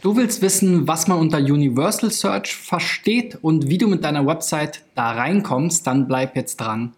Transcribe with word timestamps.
Du 0.00 0.14
willst 0.14 0.42
wissen, 0.42 0.86
was 0.86 1.08
man 1.08 1.18
unter 1.18 1.38
Universal 1.38 2.12
Search 2.12 2.54
versteht 2.54 3.36
und 3.42 3.68
wie 3.68 3.78
du 3.78 3.88
mit 3.88 4.04
deiner 4.04 4.24
Website 4.24 4.84
da 4.94 5.10
reinkommst, 5.10 5.84
dann 5.88 6.06
bleib 6.06 6.36
jetzt 6.36 6.58
dran. 6.58 6.92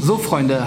So 0.00 0.16
Freunde, 0.16 0.66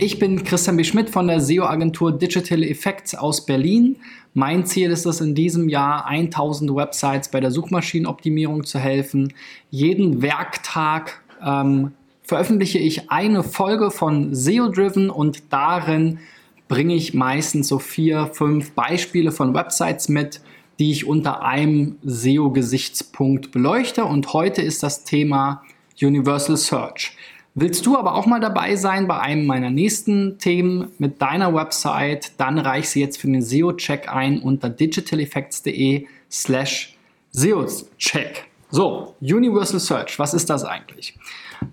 ich 0.00 0.18
bin 0.20 0.44
Christian 0.44 0.76
B. 0.76 0.84
Schmidt 0.84 1.10
von 1.10 1.26
der 1.26 1.40
SEO-Agentur 1.40 2.16
Digital 2.16 2.62
Effects 2.62 3.16
aus 3.16 3.44
Berlin. 3.44 3.96
Mein 4.32 4.64
Ziel 4.64 4.92
ist 4.92 5.06
es 5.06 5.20
in 5.20 5.34
diesem 5.34 5.68
Jahr, 5.68 6.06
1000 6.06 6.74
Websites 6.74 7.28
bei 7.28 7.40
der 7.40 7.50
Suchmaschinenoptimierung 7.50 8.64
zu 8.64 8.78
helfen. 8.78 9.32
Jeden 9.70 10.22
Werktag 10.22 11.20
ähm, 11.44 11.92
veröffentliche 12.22 12.78
ich 12.78 13.10
eine 13.10 13.42
Folge 13.42 13.90
von 13.90 14.34
SEO 14.34 14.68
Driven 14.68 15.10
und 15.10 15.42
darin 15.52 16.20
bringe 16.68 16.94
ich 16.94 17.14
meistens 17.14 17.66
so 17.66 17.80
vier, 17.80 18.30
fünf 18.32 18.72
Beispiele 18.72 19.32
von 19.32 19.52
Websites 19.52 20.08
mit, 20.08 20.40
die 20.78 20.92
ich 20.92 21.06
unter 21.06 21.42
einem 21.42 21.96
SEO-Gesichtspunkt 22.04 23.50
beleuchte. 23.50 24.04
Und 24.04 24.32
heute 24.32 24.62
ist 24.62 24.84
das 24.84 25.02
Thema 25.02 25.64
Universal 26.00 26.56
Search. 26.56 27.16
Willst 27.60 27.86
du 27.86 27.96
aber 27.96 28.14
auch 28.14 28.24
mal 28.24 28.38
dabei 28.38 28.76
sein 28.76 29.08
bei 29.08 29.18
einem 29.18 29.44
meiner 29.44 29.70
nächsten 29.70 30.38
Themen 30.38 30.92
mit 30.98 31.20
deiner 31.20 31.52
Website, 31.52 32.30
dann 32.36 32.56
reich 32.56 32.88
sie 32.88 33.00
jetzt 33.00 33.18
für 33.18 33.26
den 33.26 33.42
SEO-Check 33.42 34.08
ein 34.08 34.40
unter 34.40 34.70
digitaleffects.de 34.70 36.06
slash 36.30 36.96
SEO-Check. 37.32 38.44
So, 38.70 39.16
Universal 39.20 39.80
Search, 39.80 40.20
was 40.20 40.34
ist 40.34 40.48
das 40.50 40.64
eigentlich? 40.64 41.18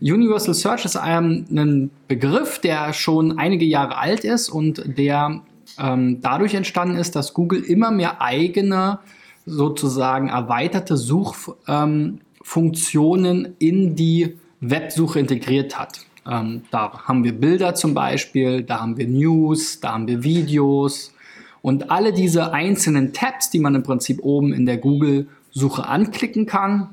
Universal 0.02 0.56
Search 0.56 0.86
ist 0.86 0.98
ähm, 1.06 1.46
ein 1.52 1.92
Begriff, 2.08 2.58
der 2.58 2.92
schon 2.92 3.38
einige 3.38 3.66
Jahre 3.66 4.00
alt 4.00 4.24
ist 4.24 4.50
und 4.50 4.98
der 4.98 5.44
ähm, 5.78 6.20
dadurch 6.20 6.56
entstanden 6.56 6.98
ist, 6.98 7.16
dass 7.16 7.36
Google 7.36 7.62
immer 7.62 7.92
mehr 7.92 8.24
eigene, 8.24 8.98
sozusagen 9.46 10.30
erweiterte 10.30 10.98
Suchfunktionen 10.98 13.46
ähm, 13.46 13.54
in 13.60 13.96
die 13.96 14.38
Websuche 14.62 15.20
integriert 15.20 15.78
hat. 15.78 16.00
Ähm, 16.30 16.64
da 16.72 17.04
haben 17.06 17.24
wir 17.24 17.34
Bilder 17.34 17.76
zum 17.76 17.94
Beispiel, 17.94 18.64
da 18.64 18.82
haben 18.82 18.98
wir 18.98 19.08
News, 19.08 19.80
da 19.80 19.94
haben 19.94 20.08
wir 20.08 20.24
Videos 20.24 21.14
und 21.62 21.92
alle 21.92 22.14
diese 22.14 22.54
einzelnen 22.54 23.14
Tabs, 23.14 23.50
die 23.50 23.60
man 23.60 23.76
im 23.76 23.84
Prinzip 23.84 24.24
oben 24.24 24.54
in 24.54 24.66
der 24.66 24.78
Google-Suche 24.78 25.88
anklicken 25.88 26.46
kann, 26.46 26.90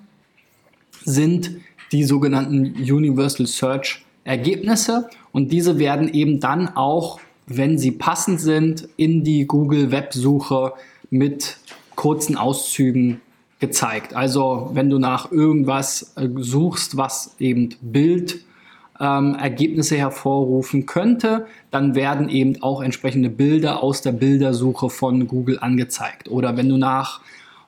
sind 1.05 1.59
die 1.93 2.05
sogenannten 2.05 2.75
Universal 2.77 3.47
Search 3.47 4.05
Ergebnisse 4.25 5.11
und 5.33 5.53
diese 5.53 5.79
werden 5.79 6.09
eben 6.13 6.41
dann 6.41 6.69
auch, 6.69 7.21
wenn 7.47 7.77
sie 7.77 7.91
passend 7.91 8.41
sind, 8.41 8.89
in 8.97 9.25
die 9.25 9.47
Google 9.47 9.91
Websuche 9.91 10.73
mit 11.11 11.59
kurzen 11.97 12.37
Auszügen 12.37 13.21
gezeigt. 13.63 14.15
Also 14.15 14.69
wenn 14.75 14.91
du 14.91 14.99
nach 14.99 15.33
irgendwas 15.33 16.13
äh, 16.17 16.29
suchst, 16.37 16.99
was 16.99 17.35
eben 17.39 17.71
Bildergebnisse 17.81 19.95
ähm, 19.95 20.01
hervorrufen 20.01 20.85
könnte, 20.85 21.47
dann 21.71 21.95
werden 21.95 22.29
eben 22.29 22.61
auch 22.61 22.83
entsprechende 22.83 23.31
Bilder 23.31 23.83
aus 23.83 24.03
der 24.03 24.13
Bildersuche 24.13 24.91
von 24.91 25.27
Google 25.29 25.59
angezeigt. 25.61 26.29
Oder 26.29 26.57
wenn 26.57 26.69
du 26.69 26.77
nach 26.77 27.21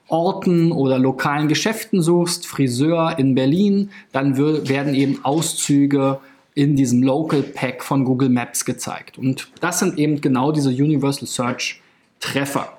Orten 0.09 0.73
oder 0.73 0.99
lokalen 0.99 1.47
Geschäften 1.47 2.01
suchst, 2.01 2.45
Friseur 2.45 3.17
in 3.17 3.33
Berlin, 3.33 3.89
dann 4.11 4.37
werden 4.37 4.93
eben 4.93 5.23
Auszüge 5.23 6.19
in 6.55 6.75
diesem 6.75 7.03
Local 7.03 7.41
Pack 7.41 7.83
von 7.83 8.03
Google 8.03 8.29
Maps 8.29 8.65
gezeigt. 8.65 9.17
Und 9.17 9.47
das 9.61 9.79
sind 9.79 9.97
eben 9.97 10.19
genau 10.19 10.51
diese 10.51 10.69
Universal 10.69 11.27
Search 11.27 11.81
Treffer. 12.19 12.73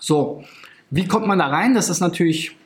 So, 0.00 0.44
wie 0.90 1.06
kommt 1.06 1.26
man 1.26 1.38
da 1.38 1.48
rein? 1.48 1.74
Das 1.74 1.88
ist 1.88 2.00
natürlich 2.00 2.56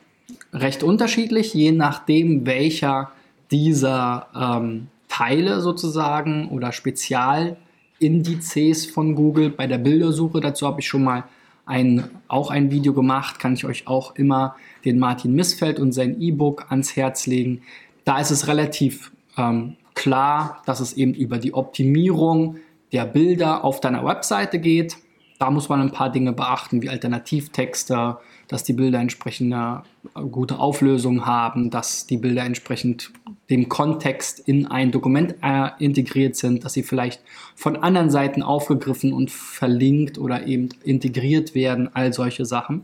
recht 0.53 0.83
unterschiedlich, 0.83 1.53
je 1.53 1.71
nachdem, 1.71 2.45
welcher 2.45 3.11
dieser 3.51 4.27
ähm, 4.35 4.87
Teile 5.07 5.61
sozusagen 5.61 6.49
oder 6.49 6.71
Spezialindizes 6.71 8.87
von 8.87 9.15
Google 9.15 9.49
bei 9.49 9.67
der 9.67 9.77
Bildersuche. 9.77 10.39
Dazu 10.39 10.65
habe 10.67 10.81
ich 10.81 10.87
schon 10.87 11.03
mal 11.03 11.25
ein, 11.65 12.09
auch 12.27 12.49
ein 12.49 12.71
Video 12.71 12.93
gemacht, 12.93 13.39
kann 13.39 13.53
ich 13.53 13.65
euch 13.65 13.87
auch 13.87 14.15
immer 14.15 14.55
den 14.85 14.99
Martin 14.99 15.33
Missfeld 15.33 15.79
und 15.79 15.91
sein 15.91 16.21
E-Book 16.21 16.67
ans 16.69 16.95
Herz 16.95 17.27
legen. 17.27 17.61
Da 18.05 18.19
ist 18.19 18.31
es 18.31 18.47
relativ 18.47 19.11
ähm, 19.37 19.75
klar, 19.93 20.61
dass 20.65 20.79
es 20.79 20.93
eben 20.93 21.13
über 21.13 21.37
die 21.37 21.53
Optimierung 21.53 22.57
der 22.91 23.05
Bilder 23.05 23.63
auf 23.63 23.79
deiner 23.79 24.03
Webseite 24.05 24.59
geht. 24.59 24.97
Da 25.43 25.51
muss 25.51 25.67
man 25.67 25.81
ein 25.81 25.91
paar 25.91 26.09
Dinge 26.09 26.31
beachten, 26.31 26.81
wie 26.81 26.87
Alternativtexte, 26.87 28.15
dass 28.47 28.63
die 28.63 28.71
Bilder 28.71 28.99
entsprechend 28.99 29.53
eine 29.53 29.83
gute 30.31 30.57
Auflösung 30.57 31.25
haben, 31.25 31.69
dass 31.69 32.07
die 32.07 32.15
Bilder 32.15 32.45
entsprechend 32.45 33.11
dem 33.49 33.67
Kontext 33.67 34.39
in 34.39 34.67
ein 34.67 34.93
Dokument 34.93 35.35
äh, 35.41 35.71
integriert 35.79 36.37
sind, 36.37 36.63
dass 36.63 36.71
sie 36.71 36.83
vielleicht 36.83 37.21
von 37.55 37.75
anderen 37.75 38.09
Seiten 38.09 38.41
aufgegriffen 38.41 39.11
und 39.11 39.31
verlinkt 39.31 40.17
oder 40.17 40.47
eben 40.47 40.69
integriert 40.85 41.53
werden, 41.55 41.89
all 41.93 42.13
solche 42.13 42.45
Sachen. 42.45 42.83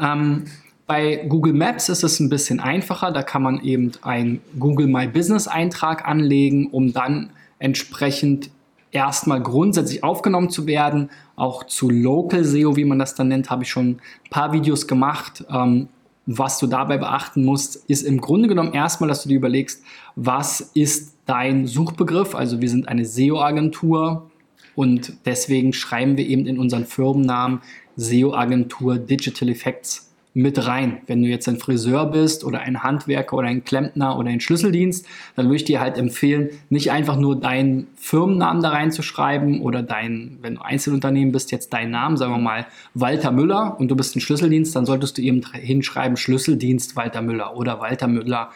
Ähm, 0.00 0.46
bei 0.86 1.26
Google 1.28 1.52
Maps 1.52 1.90
ist 1.90 2.02
es 2.02 2.18
ein 2.18 2.30
bisschen 2.30 2.60
einfacher. 2.60 3.12
Da 3.12 3.22
kann 3.22 3.42
man 3.42 3.60
eben 3.62 3.92
einen 4.00 4.40
Google 4.58 4.86
My 4.86 5.06
Business 5.06 5.46
Eintrag 5.46 6.08
anlegen, 6.08 6.68
um 6.68 6.94
dann 6.94 7.28
entsprechend 7.58 8.48
erstmal 8.94 9.42
grundsätzlich 9.42 10.02
aufgenommen 10.02 10.48
zu 10.48 10.66
werden. 10.66 11.10
Auch 11.36 11.64
zu 11.64 11.90
Local 11.90 12.44
SEO, 12.44 12.76
wie 12.76 12.84
man 12.84 12.98
das 12.98 13.14
dann 13.14 13.28
nennt, 13.28 13.50
habe 13.50 13.64
ich 13.64 13.70
schon 13.70 13.88
ein 13.88 14.00
paar 14.30 14.52
Videos 14.52 14.86
gemacht. 14.86 15.44
Ähm, 15.50 15.88
was 16.26 16.58
du 16.58 16.66
dabei 16.66 16.96
beachten 16.96 17.44
musst, 17.44 17.84
ist 17.88 18.02
im 18.02 18.18
Grunde 18.20 18.48
genommen 18.48 18.72
erstmal, 18.72 19.08
dass 19.08 19.24
du 19.24 19.28
dir 19.28 19.36
überlegst, 19.36 19.82
was 20.16 20.60
ist 20.60 21.16
dein 21.26 21.66
Suchbegriff? 21.66 22.34
Also 22.34 22.62
wir 22.62 22.70
sind 22.70 22.88
eine 22.88 23.04
SEO-Agentur 23.04 24.30
und 24.74 25.12
deswegen 25.26 25.74
schreiben 25.74 26.16
wir 26.16 26.26
eben 26.26 26.46
in 26.46 26.58
unseren 26.58 26.86
Firmennamen 26.86 27.60
SEO-Agentur 27.96 28.96
Digital 28.96 29.50
Effects 29.50 30.13
mit 30.36 30.66
rein. 30.66 30.98
Wenn 31.06 31.22
du 31.22 31.28
jetzt 31.28 31.48
ein 31.48 31.58
Friseur 31.58 32.06
bist 32.06 32.44
oder 32.44 32.60
ein 32.60 32.82
Handwerker 32.82 33.36
oder 33.36 33.46
ein 33.46 33.64
Klempner 33.64 34.18
oder 34.18 34.30
ein 34.30 34.40
Schlüsseldienst, 34.40 35.06
dann 35.36 35.46
würde 35.46 35.56
ich 35.56 35.64
dir 35.64 35.80
halt 35.80 35.96
empfehlen, 35.96 36.50
nicht 36.68 36.90
einfach 36.90 37.16
nur 37.16 37.38
deinen 37.38 37.86
Firmennamen 37.94 38.60
da 38.60 38.70
reinzuschreiben 38.70 39.60
oder 39.60 39.84
dein, 39.84 40.38
wenn 40.42 40.56
du 40.56 40.62
Einzelunternehmen 40.62 41.30
bist, 41.30 41.52
jetzt 41.52 41.72
deinen 41.72 41.92
Namen, 41.92 42.16
sagen 42.16 42.32
wir 42.32 42.38
mal 42.38 42.66
Walter 42.94 43.30
Müller 43.30 43.76
und 43.78 43.88
du 43.88 43.96
bist 43.96 44.16
ein 44.16 44.20
Schlüsseldienst, 44.20 44.74
dann 44.74 44.86
solltest 44.86 45.18
du 45.18 45.22
eben 45.22 45.40
hinschreiben 45.52 46.16
Schlüsseldienst 46.16 46.96
Walter 46.96 47.22
Müller 47.22 47.56
oder 47.56 47.78
Walter 47.78 48.08
Müller, 48.08 48.50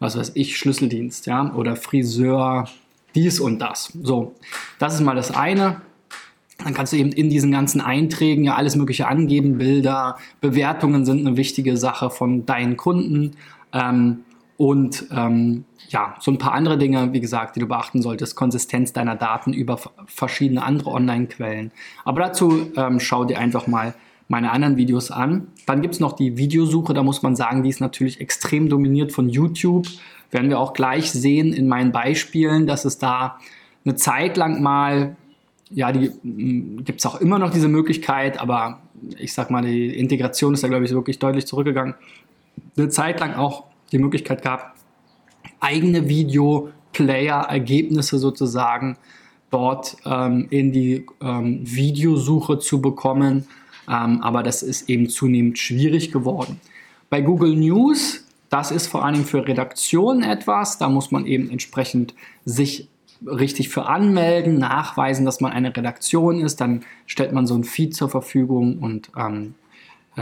was 0.00 0.18
weiß 0.18 0.32
ich, 0.34 0.58
Schlüsseldienst, 0.58 1.26
ja, 1.26 1.54
oder 1.54 1.76
Friseur, 1.76 2.68
dies 3.14 3.38
und 3.38 3.60
das. 3.60 3.92
So, 4.02 4.34
das 4.80 4.94
ist 4.94 5.00
mal 5.02 5.14
das 5.14 5.30
eine. 5.30 5.82
Dann 6.64 6.74
kannst 6.74 6.92
du 6.92 6.96
eben 6.96 7.12
in 7.12 7.30
diesen 7.30 7.50
ganzen 7.50 7.80
Einträgen 7.80 8.44
ja 8.44 8.54
alles 8.54 8.76
Mögliche 8.76 9.08
angeben, 9.08 9.58
Bilder, 9.58 10.16
Bewertungen 10.40 11.04
sind 11.04 11.26
eine 11.26 11.36
wichtige 11.36 11.76
Sache 11.76 12.10
von 12.10 12.46
deinen 12.46 12.76
Kunden 12.76 13.32
ähm, 13.72 14.20
und 14.56 15.06
ähm, 15.10 15.64
ja, 15.88 16.14
so 16.20 16.30
ein 16.30 16.38
paar 16.38 16.52
andere 16.52 16.78
Dinge, 16.78 17.12
wie 17.12 17.20
gesagt, 17.20 17.56
die 17.56 17.60
du 17.60 17.66
beachten 17.66 18.00
solltest, 18.00 18.36
Konsistenz 18.36 18.92
deiner 18.92 19.16
Daten 19.16 19.52
über 19.52 19.78
verschiedene 20.06 20.62
andere 20.62 20.90
Online-Quellen. 20.90 21.72
Aber 22.04 22.20
dazu 22.20 22.70
ähm, 22.76 23.00
schau 23.00 23.24
dir 23.24 23.38
einfach 23.38 23.66
mal 23.66 23.94
meine 24.28 24.50
anderen 24.50 24.76
Videos 24.76 25.10
an. 25.10 25.48
Dann 25.66 25.82
gibt 25.82 25.94
es 25.94 26.00
noch 26.00 26.12
die 26.12 26.38
Videosuche, 26.38 26.94
da 26.94 27.02
muss 27.02 27.22
man 27.22 27.36
sagen, 27.36 27.62
die 27.62 27.70
ist 27.70 27.80
natürlich 27.80 28.20
extrem 28.20 28.68
dominiert 28.68 29.12
von 29.12 29.28
YouTube. 29.28 29.86
Werden 30.30 30.48
wir 30.48 30.58
auch 30.58 30.72
gleich 30.72 31.10
sehen 31.10 31.52
in 31.52 31.68
meinen 31.68 31.92
Beispielen, 31.92 32.66
dass 32.66 32.84
es 32.84 32.98
da 32.98 33.38
eine 33.84 33.96
Zeit 33.96 34.36
lang 34.36 34.62
mal 34.62 35.16
ja, 35.74 35.92
die 35.92 36.10
gibt 36.84 37.00
es 37.00 37.06
auch 37.06 37.20
immer 37.20 37.38
noch 37.38 37.50
diese 37.50 37.68
Möglichkeit, 37.68 38.40
aber 38.40 38.80
ich 39.18 39.32
sag 39.32 39.50
mal, 39.50 39.62
die 39.62 39.98
Integration 39.98 40.52
ist 40.54 40.62
da, 40.62 40.68
glaube 40.68 40.84
ich, 40.84 40.92
wirklich 40.92 41.18
deutlich 41.18 41.46
zurückgegangen. 41.46 41.94
Eine 42.76 42.88
Zeit 42.88 43.18
lang 43.20 43.34
auch 43.34 43.64
die 43.90 43.98
Möglichkeit 43.98 44.42
gab, 44.42 44.76
eigene 45.60 46.08
Video-Player-Ergebnisse 46.08 48.18
sozusagen 48.18 48.96
dort 49.50 49.96
ähm, 50.04 50.46
in 50.50 50.72
die 50.72 51.06
ähm, 51.20 51.60
Videosuche 51.62 52.58
zu 52.58 52.80
bekommen. 52.80 53.46
Ähm, 53.88 54.20
aber 54.22 54.42
das 54.42 54.62
ist 54.62 54.88
eben 54.88 55.08
zunehmend 55.08 55.58
schwierig 55.58 56.12
geworden. 56.12 56.60
Bei 57.10 57.20
Google 57.20 57.56
News, 57.56 58.24
das 58.48 58.70
ist 58.70 58.86
vor 58.86 59.04
allem 59.04 59.24
für 59.24 59.46
Redaktionen 59.46 60.22
etwas. 60.22 60.78
Da 60.78 60.88
muss 60.88 61.10
man 61.10 61.26
eben 61.26 61.50
entsprechend 61.50 62.14
sich 62.44 62.88
richtig 63.26 63.68
für 63.68 63.86
anmelden, 63.86 64.58
nachweisen, 64.58 65.24
dass 65.24 65.40
man 65.40 65.52
eine 65.52 65.76
Redaktion 65.76 66.40
ist, 66.40 66.60
dann 66.60 66.84
stellt 67.06 67.32
man 67.32 67.46
so 67.46 67.54
ein 67.54 67.64
Feed 67.64 67.94
zur 67.94 68.08
Verfügung 68.08 68.78
und 68.78 69.10
ähm, 69.16 69.54
äh, 70.16 70.20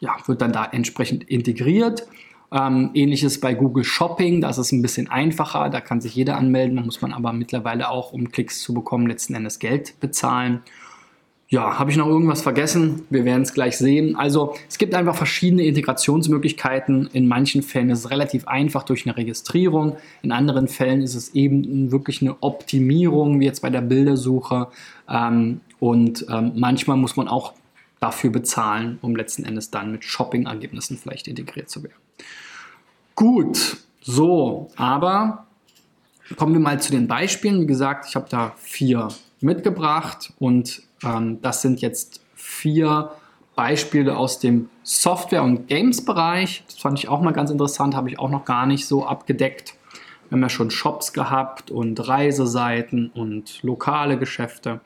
ja, 0.00 0.16
wird 0.26 0.42
dann 0.42 0.52
da 0.52 0.64
entsprechend 0.64 1.24
integriert. 1.24 2.06
Ähm, 2.52 2.90
ähnliches 2.92 3.40
bei 3.40 3.54
Google 3.54 3.84
Shopping, 3.84 4.40
das 4.42 4.58
ist 4.58 4.72
ein 4.72 4.82
bisschen 4.82 5.08
einfacher, 5.08 5.70
da 5.70 5.80
kann 5.80 6.02
sich 6.02 6.14
jeder 6.14 6.36
anmelden, 6.36 6.76
da 6.76 6.82
muss 6.82 7.00
man 7.00 7.14
aber 7.14 7.32
mittlerweile 7.32 7.88
auch, 7.88 8.12
um 8.12 8.30
Klicks 8.30 8.60
zu 8.60 8.74
bekommen, 8.74 9.06
letzten 9.06 9.34
Endes 9.34 9.58
Geld 9.58 9.98
bezahlen. 10.00 10.60
Ja, 11.52 11.78
habe 11.78 11.90
ich 11.90 11.98
noch 11.98 12.06
irgendwas 12.06 12.40
vergessen? 12.40 13.02
Wir 13.10 13.26
werden 13.26 13.42
es 13.42 13.52
gleich 13.52 13.76
sehen. 13.76 14.16
Also 14.16 14.54
es 14.70 14.78
gibt 14.78 14.94
einfach 14.94 15.14
verschiedene 15.14 15.64
Integrationsmöglichkeiten. 15.66 17.10
In 17.12 17.28
manchen 17.28 17.62
Fällen 17.62 17.90
ist 17.90 17.98
es 17.98 18.10
relativ 18.10 18.48
einfach 18.48 18.84
durch 18.84 19.04
eine 19.04 19.18
Registrierung. 19.18 19.98
In 20.22 20.32
anderen 20.32 20.66
Fällen 20.66 21.02
ist 21.02 21.14
es 21.14 21.34
eben 21.34 21.92
wirklich 21.92 22.22
eine 22.22 22.42
Optimierung, 22.42 23.38
wie 23.38 23.44
jetzt 23.44 23.60
bei 23.60 23.68
der 23.68 23.82
Bildersuche. 23.82 24.68
Ähm, 25.10 25.60
und 25.78 26.24
ähm, 26.30 26.52
manchmal 26.54 26.96
muss 26.96 27.16
man 27.16 27.28
auch 27.28 27.52
dafür 28.00 28.30
bezahlen, 28.30 28.98
um 29.02 29.14
letzten 29.14 29.44
Endes 29.44 29.70
dann 29.70 29.92
mit 29.92 30.04
Shopping-Ergebnissen 30.04 30.96
vielleicht 30.96 31.28
integriert 31.28 31.68
zu 31.68 31.82
werden. 31.82 32.00
Gut, 33.14 33.76
so, 34.00 34.70
aber 34.76 35.44
kommen 36.36 36.54
wir 36.54 36.60
mal 36.60 36.80
zu 36.80 36.92
den 36.92 37.08
Beispielen. 37.08 37.60
Wie 37.60 37.66
gesagt, 37.66 38.06
ich 38.08 38.16
habe 38.16 38.26
da 38.30 38.54
vier 38.56 39.08
mitgebracht 39.42 40.32
und 40.38 40.82
das 41.02 41.62
sind 41.62 41.80
jetzt 41.80 42.22
vier 42.34 43.10
Beispiele 43.54 44.16
aus 44.16 44.38
dem 44.38 44.68
Software- 44.82 45.42
und 45.42 45.68
Games-Bereich. 45.68 46.64
Das 46.66 46.78
fand 46.78 46.98
ich 46.98 47.08
auch 47.08 47.20
mal 47.20 47.32
ganz 47.32 47.50
interessant, 47.50 47.94
habe 47.94 48.08
ich 48.08 48.18
auch 48.18 48.30
noch 48.30 48.44
gar 48.44 48.66
nicht 48.66 48.86
so 48.86 49.04
abgedeckt. 49.06 49.74
Wir 50.28 50.36
haben 50.36 50.42
ja 50.42 50.48
schon 50.48 50.70
Shops 50.70 51.12
gehabt 51.12 51.70
und 51.70 52.08
Reiseseiten 52.08 53.10
und 53.14 53.62
lokale 53.62 54.18
Geschäfte. 54.18 54.80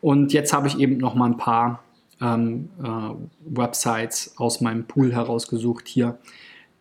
Und 0.00 0.32
jetzt 0.32 0.52
habe 0.52 0.66
ich 0.66 0.78
eben 0.78 0.96
noch 0.96 1.14
mal 1.14 1.26
ein 1.26 1.36
paar 1.36 1.84
ähm, 2.20 2.70
äh, 2.82 3.56
Websites 3.56 4.34
aus 4.36 4.60
meinem 4.60 4.84
Pool 4.84 5.12
herausgesucht 5.12 5.86
hier, 5.86 6.18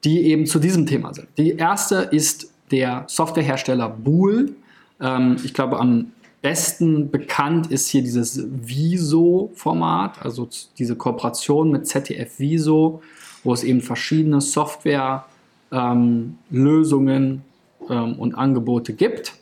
die 0.03 0.23
eben 0.23 0.45
zu 0.45 0.59
diesem 0.59 0.85
Thema 0.85 1.13
sind. 1.13 1.27
Die 1.37 1.51
erste 1.51 1.97
ist 1.97 2.53
der 2.71 3.03
Softwarehersteller 3.07 3.89
Bool. 3.89 4.55
Ähm, 4.99 5.37
ich 5.43 5.53
glaube, 5.53 5.79
am 5.79 6.11
besten 6.41 7.11
bekannt 7.11 7.71
ist 7.71 7.89
hier 7.89 8.01
dieses 8.01 8.45
Viso-Format, 8.49 10.23
also 10.23 10.47
diese 10.77 10.95
Kooperation 10.95 11.71
mit 11.71 11.85
ZDF 11.87 12.39
Viso, 12.39 13.01
wo 13.43 13.53
es 13.53 13.63
eben 13.63 13.81
verschiedene 13.81 14.39
Softwarelösungen 14.41 17.23
ähm, 17.23 17.41
ähm, 17.89 18.19
und 18.19 18.35
Angebote 18.35 18.93
gibt. 18.93 19.33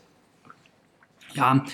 Ja, 1.33 1.65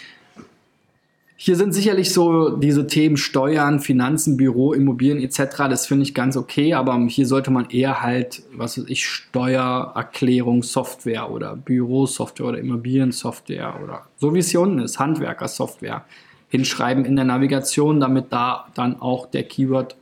hier 1.45 1.57
sind 1.57 1.73
sicherlich 1.73 2.13
so 2.13 2.55
diese 2.55 2.87
Themen 2.87 3.17
Steuern, 3.17 3.81
Finanzen, 3.81 4.37
Büro, 4.37 4.71
Immobilien 4.71 5.21
etc. 5.21 5.67
Das 5.69 5.87
finde 5.87 6.03
ich 6.03 6.13
ganz 6.13 6.37
okay, 6.37 6.73
aber 6.73 6.97
hier 7.07 7.27
sollte 7.27 7.51
man 7.51 7.69
eher 7.69 8.01
halt, 8.01 8.43
was 8.55 8.77
weiß 8.77 8.85
ich, 8.87 9.05
Steuererklärung, 9.05 10.63
Software 10.63 11.29
oder 11.29 11.57
Bürosoftware 11.57 12.47
oder 12.47 12.59
Immobiliensoftware 12.59 13.77
oder 13.83 14.03
so 14.15 14.33
wie 14.33 14.39
es 14.39 14.51
hier 14.51 14.61
unten 14.61 14.79
ist, 14.79 14.99
Handwerkersoftware 14.99 16.05
hinschreiben 16.47 17.03
in 17.03 17.17
der 17.17 17.25
Navigation, 17.25 17.99
damit 17.99 18.31
da 18.31 18.67
dann 18.73 19.01
auch 19.01 19.25
der 19.25 19.43
Keyword 19.43 19.97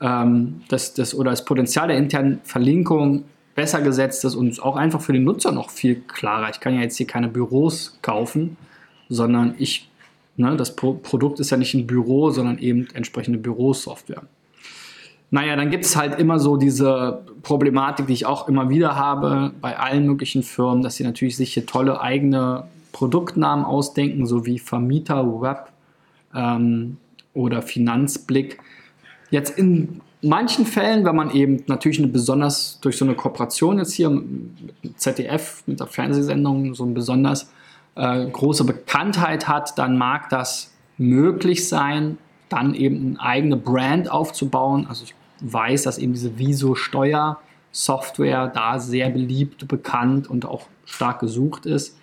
ähm, 0.00 0.62
das, 0.68 0.94
das, 0.94 1.14
oder 1.14 1.30
das 1.30 1.44
Potenzial 1.44 1.88
der 1.88 1.98
internen 1.98 2.40
Verlinkung 2.44 3.24
besser 3.54 3.82
gesetzt 3.82 4.24
ist 4.24 4.34
und 4.34 4.62
auch 4.62 4.76
einfach 4.76 5.02
für 5.02 5.12
den 5.12 5.24
Nutzer 5.24 5.52
noch 5.52 5.68
viel 5.68 5.96
klarer. 5.96 6.48
Ich 6.48 6.60
kann 6.60 6.74
ja 6.74 6.80
jetzt 6.80 6.96
hier 6.96 7.06
keine 7.06 7.28
Büros 7.28 7.98
kaufen, 8.00 8.56
sondern 9.10 9.56
ich 9.58 9.89
Ne? 10.40 10.56
Das 10.56 10.74
Pro 10.74 10.94
Produkt 10.94 11.40
ist 11.40 11.50
ja 11.50 11.56
nicht 11.56 11.74
ein 11.74 11.86
Büro, 11.86 12.30
sondern 12.30 12.58
eben 12.58 12.88
entsprechende 12.94 13.38
Bürosoftware. 13.38 14.22
Naja, 15.30 15.54
dann 15.54 15.70
gibt 15.70 15.84
es 15.84 15.94
halt 15.94 16.18
immer 16.18 16.40
so 16.40 16.56
diese 16.56 17.22
Problematik, 17.42 18.08
die 18.08 18.14
ich 18.14 18.26
auch 18.26 18.48
immer 18.48 18.68
wieder 18.68 18.96
habe 18.96 19.52
bei 19.60 19.78
allen 19.78 20.06
möglichen 20.06 20.42
Firmen, 20.42 20.82
dass 20.82 20.96
sie 20.96 21.04
natürlich 21.04 21.36
sich 21.36 21.54
hier 21.54 21.66
tolle 21.66 22.00
eigene 22.00 22.64
Produktnamen 22.90 23.64
ausdenken, 23.64 24.26
so 24.26 24.44
wie 24.44 24.58
Vermieter 24.58 25.40
Web 25.40 25.68
ähm, 26.34 26.96
oder 27.32 27.62
Finanzblick. 27.62 28.58
Jetzt 29.30 29.56
in 29.56 30.00
manchen 30.20 30.66
Fällen, 30.66 31.04
wenn 31.04 31.14
man 31.14 31.30
eben 31.30 31.62
natürlich 31.68 31.98
eine 31.98 32.08
besonders 32.08 32.78
durch 32.80 32.96
so 32.96 33.04
eine 33.04 33.14
Kooperation 33.14 33.78
jetzt 33.78 33.92
hier 33.92 34.10
mit 34.10 34.64
ZDF, 34.96 35.62
mit 35.66 35.78
der 35.78 35.86
Fernsehsendung, 35.86 36.74
so 36.74 36.84
ein 36.84 36.94
besonders 36.94 37.50
äh, 38.00 38.26
große 38.30 38.64
Bekanntheit 38.64 39.46
hat, 39.46 39.78
dann 39.78 39.96
mag 39.98 40.30
das 40.30 40.72
möglich 40.96 41.68
sein, 41.68 42.16
dann 42.48 42.74
eben 42.74 43.18
eine 43.18 43.20
eigene 43.20 43.56
Brand 43.56 44.10
aufzubauen. 44.10 44.86
Also 44.88 45.04
ich 45.04 45.14
weiß, 45.40 45.82
dass 45.82 45.98
eben 45.98 46.14
diese 46.14 46.38
Viso-Steuer-Software 46.38 48.48
da 48.48 48.78
sehr 48.78 49.10
beliebt, 49.10 49.68
bekannt 49.68 50.30
und 50.30 50.46
auch 50.46 50.62
stark 50.86 51.20
gesucht 51.20 51.66
ist. 51.66 51.98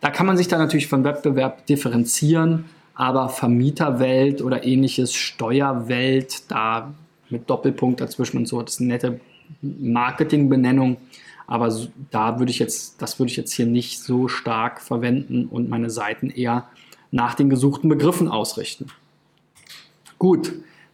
Da 0.00 0.10
kann 0.10 0.26
man 0.26 0.36
sich 0.36 0.46
dann 0.48 0.60
natürlich 0.60 0.86
von 0.86 1.02
Wettbewerb 1.02 1.66
differenzieren, 1.66 2.66
aber 2.94 3.28
Vermieterwelt 3.28 4.40
oder 4.40 4.64
ähnliches 4.64 5.14
Steuerwelt, 5.14 6.48
da 6.50 6.94
mit 7.28 7.50
Doppelpunkt 7.50 8.00
dazwischen 8.00 8.36
und 8.38 8.46
so, 8.46 8.62
das 8.62 8.74
ist 8.74 8.80
eine 8.80 8.90
nette 8.90 9.18
Marketingbenennung. 9.62 10.98
Aber 11.46 11.74
da 12.10 12.38
würde 12.38 12.50
ich 12.50 12.58
jetzt, 12.58 13.02
das 13.02 13.18
würde 13.18 13.30
ich 13.30 13.36
jetzt 13.36 13.52
hier 13.52 13.66
nicht 13.66 14.00
so 14.00 14.28
stark 14.28 14.80
verwenden 14.80 15.46
und 15.46 15.68
meine 15.68 15.90
Seiten 15.90 16.30
eher 16.30 16.68
nach 17.10 17.34
den 17.34 17.50
gesuchten 17.50 17.88
Begriffen 17.88 18.28
ausrichten. 18.28 18.86
Gut, 20.18 20.52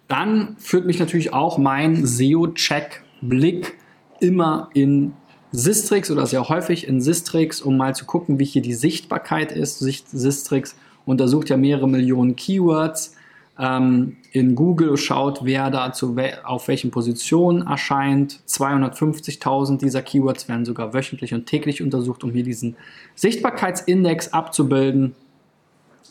dann 0.09 0.57
führt 0.59 0.87
mich 0.87 0.99
natürlich 0.99 1.33
auch 1.33 1.57
mein 1.57 2.05
SEO-Check-Blick 2.05 3.79
immer 4.19 4.71
in 4.75 5.13
Sistrix 5.53 6.11
oder 6.11 6.27
sehr 6.27 6.49
häufig 6.49 6.87
in 6.87 7.01
Sistrix, 7.01 7.61
um 7.61 7.77
mal 7.77 7.95
zu 7.95 8.05
gucken, 8.05 8.39
wie 8.39 8.45
hier 8.45 8.63
die 8.63 8.75
Sichtbarkeit 8.75 9.53
ist. 9.53 9.79
Sistrix 9.79 10.77
untersucht 11.07 11.49
ja 11.49 11.57
mehrere 11.57 11.89
Millionen 11.89 12.37
Keywords 12.37 13.15
ähm, 13.61 14.17
in 14.33 14.55
Google 14.55 14.97
schaut, 14.97 15.45
wer 15.45 15.71
da 15.71 15.93
zu 15.93 16.17
we 16.17 16.33
auf 16.45 16.69
welchen 16.69 16.91
Positionen 16.91 17.67
erscheint. 17.67 18.41
250.000 18.49 19.79
dieser 19.79 20.03
Keywords 20.03 20.49
werden 20.49 20.65
sogar 20.65 20.95
wöchentlich 20.95 21.35
und 21.35 21.47
täglich 21.47 21.83
untersucht, 21.83 22.25
um 22.25 22.31
hier 22.31 22.45
diesen 22.45 22.77
Sichtbarkeitsindex 23.15 24.33
abzubilden. 24.33 25.15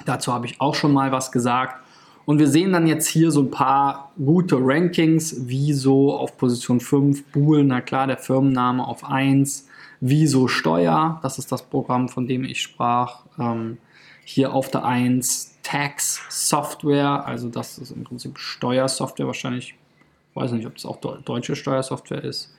Dazu 0.06 0.31
habe 0.31 0.46
ich 0.46 0.62
auch 0.62 0.75
schon 0.75 0.94
mal 0.94 1.12
was 1.12 1.31
gesagt. 1.31 1.84
Und 2.25 2.38
wir 2.38 2.48
sehen 2.48 2.74
dann 2.74 2.86
jetzt 2.86 3.07
hier 3.07 3.31
so 3.31 3.42
ein 3.42 3.50
paar 3.50 4.12
gute 4.24 4.57
Rankings, 4.60 5.48
Wieso 5.48 6.13
auf 6.13 6.38
Position 6.38 6.80
5, 6.80 7.31
Bool, 7.31 7.63
na 7.63 7.81
klar, 7.81 8.06
der 8.06 8.18
Firmenname 8.18 8.88
auf 8.88 9.04
1, 9.04 9.68
Wieso 10.00 10.48
Steuer, 10.48 11.19
das 11.24 11.40
ist 11.40 11.51
das 11.51 11.63
Programm, 11.63 12.08
von 12.08 12.27
dem 12.27 12.44
ich 12.44 12.62
sprach, 12.62 13.24
ähm, 13.39 13.79
hier 14.24 14.53
auf 14.53 14.70
der 14.70 14.86
1, 14.86 15.59
Tax 15.70 16.24
Software, 16.30 17.28
also 17.28 17.48
das 17.48 17.78
ist 17.78 17.92
im 17.92 18.04
Prinzip 18.04 18.40
Steuersoftware 18.40 19.28
wahrscheinlich, 19.28 19.76
weiß 20.34 20.54
nicht, 20.54 20.66
ob 20.66 20.74
das 20.74 20.86
auch 20.86 20.98
deutsche 20.98 21.56
Steuersoftware 21.56 22.24
ist. 22.24 22.52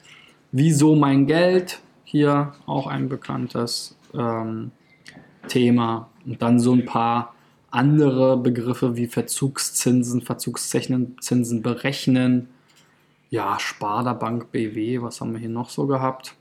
Wieso 0.52 0.94
mein 0.94 1.26
Geld? 1.26 1.80
Hier 2.04 2.52
auch 2.66 2.86
ein 2.86 3.08
bekanntes 3.08 3.96
ähm, 4.14 4.70
Thema. 5.48 6.08
Und 6.24 6.40
dann 6.40 6.60
so 6.60 6.72
ein 6.72 6.84
paar 6.84 7.34
andere 7.72 8.36
Begriffe 8.36 8.94
wie 8.96 9.08
Verzugszinsen, 9.08 10.22
Verzugszinsen 10.22 11.62
berechnen. 11.62 12.48
Ja, 13.28 13.58
Sparda-Bank 13.58 14.52
BW, 14.52 15.02
was 15.02 15.20
haben 15.20 15.32
wir 15.32 15.40
hier 15.40 15.48
noch 15.48 15.70
so 15.70 15.88
gehabt? 15.88 16.36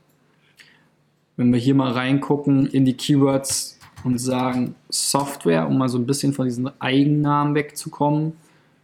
Wenn 1.36 1.52
wir 1.52 1.58
hier 1.58 1.74
mal 1.74 1.90
reingucken 1.90 2.68
in 2.68 2.84
die 2.84 2.96
Keywords, 2.96 3.79
und 4.04 4.18
sagen 4.18 4.74
Software, 4.88 5.66
um 5.66 5.78
mal 5.78 5.88
so 5.88 5.98
ein 5.98 6.06
bisschen 6.06 6.32
von 6.32 6.46
diesen 6.46 6.70
Eigennamen 6.80 7.54
wegzukommen. 7.54 8.32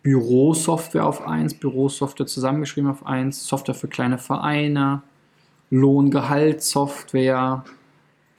Bürosoftware 0.03 1.05
auf 1.05 1.27
1, 1.27 1.55
Bürosoftware 1.55 2.27
zusammengeschrieben 2.27 2.91
auf 2.91 3.05
1, 3.05 3.47
Software 3.47 3.75
für 3.75 3.89
kleine 3.89 4.19
Vereine, 4.19 5.03
Lohngehaltssoftware, 5.71 7.65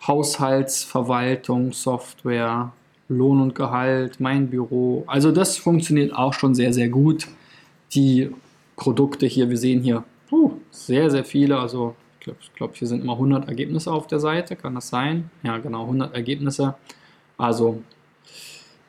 Haushaltsverwaltung, 0.07 1.73
Software, 1.73 2.71
Lohn 3.09 3.41
und 3.41 3.55
Gehalt, 3.55 4.19
mein 4.19 4.49
Büro. 4.49 5.03
Also 5.07 5.31
das 5.31 5.57
funktioniert 5.57 6.15
auch 6.15 6.33
schon 6.33 6.55
sehr, 6.55 6.71
sehr 6.73 6.89
gut. 6.89 7.27
Die 7.93 8.29
Produkte 8.75 9.25
hier, 9.25 9.49
wir 9.49 9.57
sehen 9.57 9.81
hier 9.81 10.03
uh, 10.31 10.51
sehr, 10.71 11.09
sehr 11.09 11.25
viele, 11.25 11.57
also 11.57 11.95
glaube, 12.27 12.39
glaub, 12.55 12.75
hier 12.75 12.87
sind 12.87 13.01
immer 13.01 13.13
100 13.13 13.47
Ergebnisse 13.47 13.91
auf 13.91 14.07
der 14.07 14.19
Seite, 14.19 14.55
kann 14.55 14.75
das 14.75 14.89
sein? 14.89 15.29
Ja, 15.43 15.57
genau, 15.57 15.83
100 15.83 16.13
Ergebnisse. 16.13 16.75
Also 17.37 17.81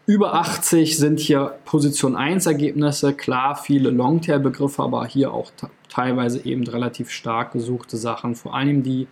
über 0.07 0.35
80 0.35 0.97
sind 0.97 1.21
hier 1.21 1.59
Position 1.65 2.17
1 2.17 2.47
Ergebnisse, 2.47 3.13
klar 3.13 3.57
viele 3.57 3.91
Longtail-Begriffe, 3.91 4.83
aber 4.83 5.07
hier 5.07 5.33
auch 5.33 5.51
teilweise 5.89 6.45
eben 6.45 6.67
relativ 6.67 7.11
stark 7.11 7.53
gesuchte 7.53 7.97
Sachen. 7.97 8.35
Vor 8.35 8.55
allem 8.55 8.83
die 8.83 9.07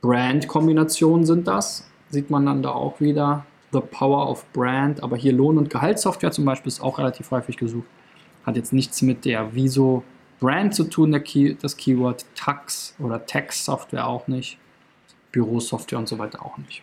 Brand-Kombinationen 0.00 1.26
sind 1.26 1.46
das, 1.46 1.88
sieht 2.08 2.30
man 2.30 2.46
dann 2.46 2.62
da 2.62 2.70
auch 2.70 3.00
wieder. 3.00 3.46
The 3.72 3.80
Power 3.80 4.28
of 4.28 4.44
Brand, 4.52 5.02
aber 5.02 5.16
hier 5.16 5.32
Lohn- 5.32 5.58
und 5.58 5.70
Gehaltssoftware 5.70 6.32
zum 6.32 6.44
Beispiel 6.44 6.68
ist 6.68 6.82
auch 6.82 6.98
relativ 6.98 7.30
häufig 7.30 7.56
gesucht. 7.56 7.86
Hat 8.44 8.56
jetzt 8.56 8.72
nichts 8.72 9.00
mit 9.02 9.24
der 9.24 9.54
Viso 9.54 10.02
Brand 10.42 10.74
zu 10.74 10.84
tun, 10.84 11.12
Key, 11.22 11.54
das 11.54 11.76
Keyword 11.76 12.24
Tax 12.34 12.96
oder 12.98 13.24
Tax-Software 13.24 14.08
auch 14.08 14.26
nicht. 14.26 14.58
Bürosoftware 15.30 16.00
und 16.00 16.08
so 16.08 16.18
weiter 16.18 16.44
auch 16.44 16.58
nicht. 16.58 16.82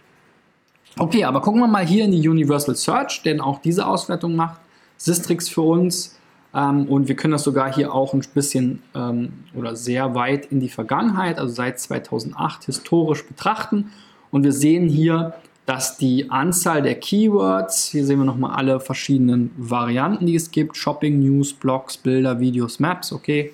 Okay, 0.98 1.26
aber 1.26 1.42
gucken 1.42 1.60
wir 1.60 1.68
mal 1.68 1.86
hier 1.86 2.06
in 2.06 2.12
die 2.12 2.28
Universal 2.28 2.74
Search, 2.76 3.22
denn 3.24 3.42
auch 3.42 3.60
diese 3.60 3.86
Auswertung 3.86 4.38
macht 4.38 4.62
Sistrix 4.96 5.50
für 5.50 5.62
uns. 5.62 6.18
Ähm, 6.54 6.88
und 6.88 7.10
wir 7.10 7.18
können 7.18 7.34
das 7.34 7.44
sogar 7.44 7.74
hier 7.74 7.94
auch 7.94 8.14
ein 8.14 8.24
bisschen 8.34 8.82
ähm, 8.96 9.34
oder 9.54 9.76
sehr 9.76 10.16
weit 10.16 10.46
in 10.46 10.62
die 10.62 10.70
Vergangenheit, 10.70 11.38
also 11.38 11.54
seit 11.54 11.82
2008 11.82 12.64
historisch 12.64 13.28
betrachten. 13.28 13.92
Und 14.32 14.46
wir 14.46 14.54
sehen 14.54 14.88
hier, 14.88 15.34
dass 15.70 15.98
die 15.98 16.32
Anzahl 16.32 16.82
der 16.82 16.96
Keywords, 16.96 17.90
hier 17.90 18.04
sehen 18.04 18.18
wir 18.18 18.26
nochmal 18.26 18.56
alle 18.56 18.80
verschiedenen 18.80 19.52
Varianten, 19.56 20.26
die 20.26 20.34
es 20.34 20.50
gibt, 20.50 20.76
Shopping, 20.76 21.20
News, 21.20 21.54
Blogs, 21.54 21.96
Bilder, 21.96 22.40
Videos, 22.40 22.80
Maps, 22.80 23.14
okay, 23.14 23.54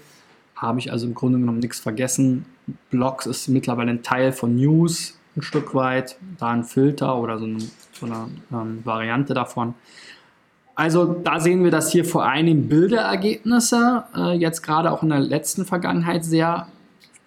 habe 0.56 0.80
ich 0.80 0.94
also 0.94 1.08
im 1.08 1.14
Grunde 1.14 1.40
genommen 1.40 1.60
nichts 1.60 1.82
vergessen. 1.82 2.46
Blogs 2.90 3.26
ist 3.26 3.50
mittlerweile 3.50 3.92
ein 3.92 4.02
Teil 4.02 4.32
von 4.32 4.56
News, 4.56 5.20
ein 5.36 5.42
Stück 5.42 5.76
weit, 5.76 6.16
da 6.40 6.52
ein 6.52 6.64
Filter 6.64 7.18
oder 7.20 7.38
so 7.38 7.44
eine, 7.44 7.60
so 7.92 8.06
eine 8.06 8.30
ähm, 8.50 8.80
Variante 8.86 9.34
davon. 9.34 9.74
Also 10.74 11.04
da 11.22 11.42
sehen 11.42 11.66
wir, 11.66 11.72
dass 11.72 11.92
hier 11.92 12.06
vor 12.06 12.26
allem 12.26 12.70
Bilderergebnisse 12.70 14.06
äh, 14.16 14.38
jetzt 14.38 14.62
gerade 14.62 14.90
auch 14.90 15.04
in 15.04 15.10
der 15.10 15.20
letzten 15.20 15.66
Vergangenheit 15.66 16.24
sehr 16.24 16.70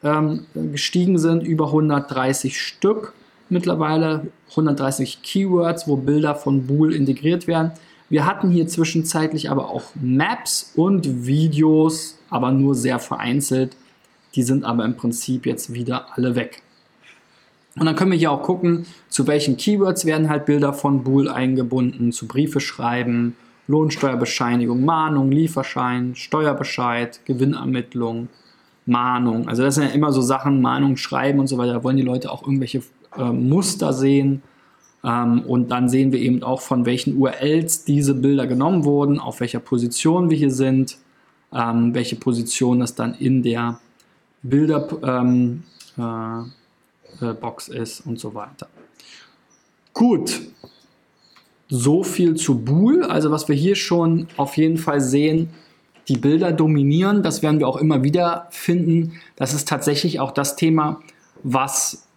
ähm, 0.02 0.46
gestiegen 0.54 1.18
sind, 1.18 1.42
über 1.42 1.66
130 1.66 2.58
Stück 2.58 3.12
mittlerweile 3.50 4.28
130 4.50 5.22
Keywords, 5.22 5.88
wo 5.88 5.96
Bilder 5.96 6.34
von 6.34 6.66
Bool 6.66 6.94
integriert 6.94 7.46
werden. 7.46 7.72
Wir 8.08 8.24
hatten 8.24 8.50
hier 8.50 8.66
zwischenzeitlich 8.66 9.50
aber 9.50 9.68
auch 9.70 9.84
Maps 9.94 10.72
und 10.76 11.26
Videos, 11.26 12.18
aber 12.30 12.52
nur 12.52 12.74
sehr 12.74 12.98
vereinzelt. 12.98 13.76
Die 14.34 14.42
sind 14.42 14.64
aber 14.64 14.84
im 14.84 14.96
Prinzip 14.96 15.46
jetzt 15.46 15.72
wieder 15.72 16.06
alle 16.16 16.34
weg. 16.34 16.62
Und 17.78 17.86
dann 17.86 17.94
können 17.94 18.10
wir 18.10 18.18
hier 18.18 18.32
auch 18.32 18.42
gucken, 18.42 18.86
zu 19.08 19.26
welchen 19.26 19.56
Keywords 19.56 20.04
werden 20.04 20.28
halt 20.28 20.46
Bilder 20.46 20.72
von 20.72 21.04
Bool 21.04 21.28
eingebunden, 21.28 22.12
zu 22.12 22.26
Briefe 22.26 22.60
schreiben, 22.60 23.36
Lohnsteuerbescheinigung, 23.68 24.84
Mahnung, 24.84 25.30
Lieferschein, 25.30 26.14
Steuerbescheid, 26.14 27.20
Gewinnermittlung, 27.26 28.28
Mahnung. 28.86 29.46
Also 29.48 29.62
das 29.62 29.74
sind 29.74 29.84
ja 29.84 29.90
immer 29.90 30.12
so 30.12 30.22
Sachen, 30.22 30.62
Mahnung 30.62 30.96
schreiben 30.96 31.38
und 31.38 31.46
so 31.46 31.58
weiter. 31.58 31.74
Da 31.74 31.84
wollen 31.84 31.98
die 31.98 32.02
Leute 32.02 32.32
auch 32.32 32.42
irgendwelche 32.42 32.82
äh, 33.16 33.24
Muster 33.24 33.92
sehen. 33.92 34.42
Ähm, 35.04 35.42
und 35.42 35.70
dann 35.70 35.88
sehen 35.88 36.12
wir 36.12 36.20
eben 36.20 36.42
auch, 36.42 36.60
von 36.60 36.86
welchen 36.86 37.16
URLs 37.16 37.84
diese 37.84 38.14
Bilder 38.14 38.46
genommen 38.46 38.84
wurden, 38.84 39.18
auf 39.18 39.40
welcher 39.40 39.60
Position 39.60 40.30
wir 40.30 40.36
hier 40.36 40.50
sind, 40.50 40.98
ähm, 41.52 41.94
welche 41.94 42.16
Position 42.16 42.80
das 42.80 42.94
dann 42.94 43.14
in 43.14 43.42
der 43.42 43.78
Bilderbox 44.42 45.02
ähm, 45.02 45.62
äh, 45.98 47.26
äh, 47.26 47.80
ist 47.82 48.00
und 48.06 48.18
so 48.18 48.34
weiter. 48.34 48.68
Gut, 49.94 50.40
so 51.68 52.02
viel 52.02 52.34
zu 52.34 52.58
Bool. 52.60 53.04
Also 53.04 53.30
was 53.30 53.48
wir 53.48 53.56
hier 53.56 53.74
schon 53.76 54.28
auf 54.36 54.56
jeden 54.56 54.78
Fall 54.78 55.00
sehen, 55.00 55.50
die 56.08 56.16
Bilder 56.16 56.52
dominieren. 56.52 57.22
Das 57.22 57.42
werden 57.42 57.60
wir 57.60 57.68
auch 57.68 57.76
immer 57.76 58.02
wieder 58.02 58.48
finden. 58.50 59.20
Das 59.36 59.52
ist 59.54 59.68
tatsächlich 59.68 60.20
auch 60.20 60.32
das 60.32 60.56
Thema, 60.56 61.00
was 61.42 62.07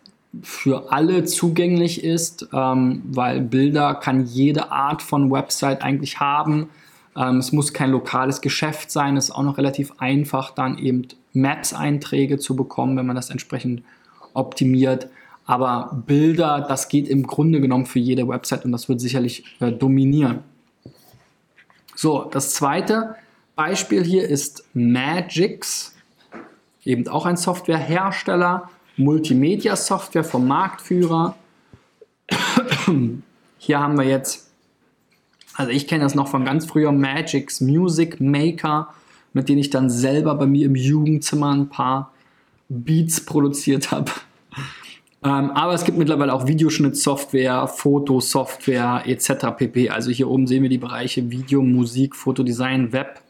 für 0.42 0.92
alle 0.92 1.26
zugänglich 1.26 2.04
ist, 2.04 2.48
ähm, 2.54 3.02
weil 3.06 3.42
Bilder 3.42 3.96
kann 3.96 4.26
jede 4.26 4.72
Art 4.72 5.02
von 5.02 5.32
Website 5.32 5.82
eigentlich 5.82 6.20
haben. 6.20 6.70
Ähm, 7.18 7.38
es 7.38 7.52
muss 7.52 7.74
kein 7.74 7.92
lokales 7.92 8.42
Geschäft 8.42 8.92
sein. 8.92 9.18
Es 9.18 9.26
ist 9.26 9.32
auch 9.32 9.44
noch 9.44 9.58
relativ 9.58 9.94
einfach, 9.98 10.52
dann 10.52 10.78
eben 10.78 11.08
Maps-Einträge 11.34 12.40
zu 12.40 12.56
bekommen, 12.56 12.98
wenn 12.98 13.06
man 13.06 13.16
das 13.16 13.30
entsprechend 13.30 13.84
optimiert. 14.34 15.10
Aber 15.46 16.02
Bilder, 16.08 16.66
das 16.68 16.88
geht 16.88 17.10
im 17.10 17.28
Grunde 17.28 17.60
genommen 17.60 17.86
für 17.86 18.00
jede 18.00 18.28
Website 18.28 18.64
und 18.64 18.72
das 18.72 18.88
wird 18.88 19.02
sicherlich 19.02 19.44
äh, 19.60 19.72
dominieren. 19.72 20.40
So, 21.96 22.24
das 22.24 22.54
zweite 22.54 23.16
Beispiel 23.56 24.04
hier 24.04 24.28
ist 24.28 24.64
Magix, 24.74 25.94
eben 26.86 27.08
auch 27.08 27.26
ein 27.26 27.38
Softwarehersteller. 27.38 28.70
Multimedia-Software 28.98 30.24
vom 30.24 30.48
Marktführer. 30.48 31.36
Hier 33.58 33.80
haben 33.80 33.98
wir 33.98 34.06
jetzt, 34.06 34.52
also 35.56 35.72
ich 35.72 35.88
kenne 35.88 36.04
das 36.04 36.16
noch 36.16 36.28
von 36.28 36.46
ganz 36.46 36.66
früher, 36.66 36.92
Magic's 36.92 37.62
Music 37.62 38.20
Maker, 38.20 38.94
mit 39.34 39.50
denen 39.50 39.60
ich 39.60 39.70
dann 39.70 39.90
selber 39.90 40.36
bei 40.36 40.46
mir 40.46 40.66
im 40.66 40.76
Jugendzimmer 40.76 41.54
ein 41.54 41.70
paar 41.70 42.12
Beats 42.70 43.26
produziert 43.26 43.92
habe. 43.92 44.12
Ähm, 45.24 45.52
aber 45.52 45.74
es 45.74 45.84
gibt 45.84 45.98
mittlerweile 45.98 46.34
auch 46.34 46.48
Videoschnittsoftware, 46.48 47.68
Fotosoftware 47.68 49.04
etc. 49.06 49.56
pp. 49.56 49.90
Also 49.90 50.10
hier 50.10 50.28
oben 50.28 50.48
sehen 50.48 50.64
wir 50.64 50.70
die 50.70 50.80
Bereiche 50.80 51.30
Video, 51.30 51.62
Musik, 51.62 52.16
Fotodesign, 52.16 52.92
Web. 52.92 53.22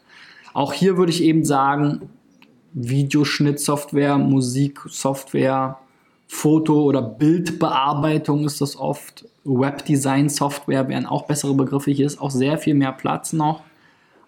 Auch 0.54 0.72
hier 0.72 0.96
würde 0.96 1.12
ich 1.12 1.22
eben 1.22 1.44
sagen, 1.44 2.08
Videoschnittsoftware, 2.74 4.18
Musiksoftware, 4.18 5.78
Foto- 6.26 6.84
oder 6.84 7.02
Bildbearbeitung 7.02 8.44
ist 8.46 8.60
das 8.60 8.76
oft. 8.76 9.26
Webdesign-Software 9.44 10.88
wären 10.88 11.04
auch 11.04 11.26
bessere 11.26 11.54
Begriffe. 11.54 11.90
Hier 11.90 12.06
ist 12.06 12.20
auch 12.20 12.30
sehr 12.30 12.56
viel 12.58 12.74
mehr 12.74 12.92
Platz 12.92 13.32
noch. 13.32 13.62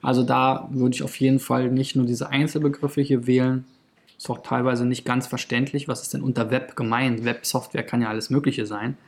Also 0.02 0.22
da 0.22 0.68
würde 0.70 0.94
ich 0.94 1.02
auf 1.02 1.18
jeden 1.18 1.38
Fall 1.38 1.70
nicht 1.70 1.96
nur 1.96 2.04
diese 2.04 2.28
Einzelbegriffe 2.28 3.00
hier 3.00 3.26
wählen. 3.26 3.64
Ist 4.18 4.28
auch 4.28 4.42
teilweise 4.42 4.84
nicht 4.84 5.06
ganz 5.06 5.26
verständlich, 5.26 5.88
was 5.88 6.02
ist 6.02 6.12
denn 6.12 6.22
unter 6.22 6.50
Web 6.50 6.76
gemeint. 6.76 7.24
Websoftware 7.24 7.84
kann 7.84 8.02
ja 8.02 8.08
alles 8.08 8.28
Mögliche 8.28 8.66
sein. 8.66 8.98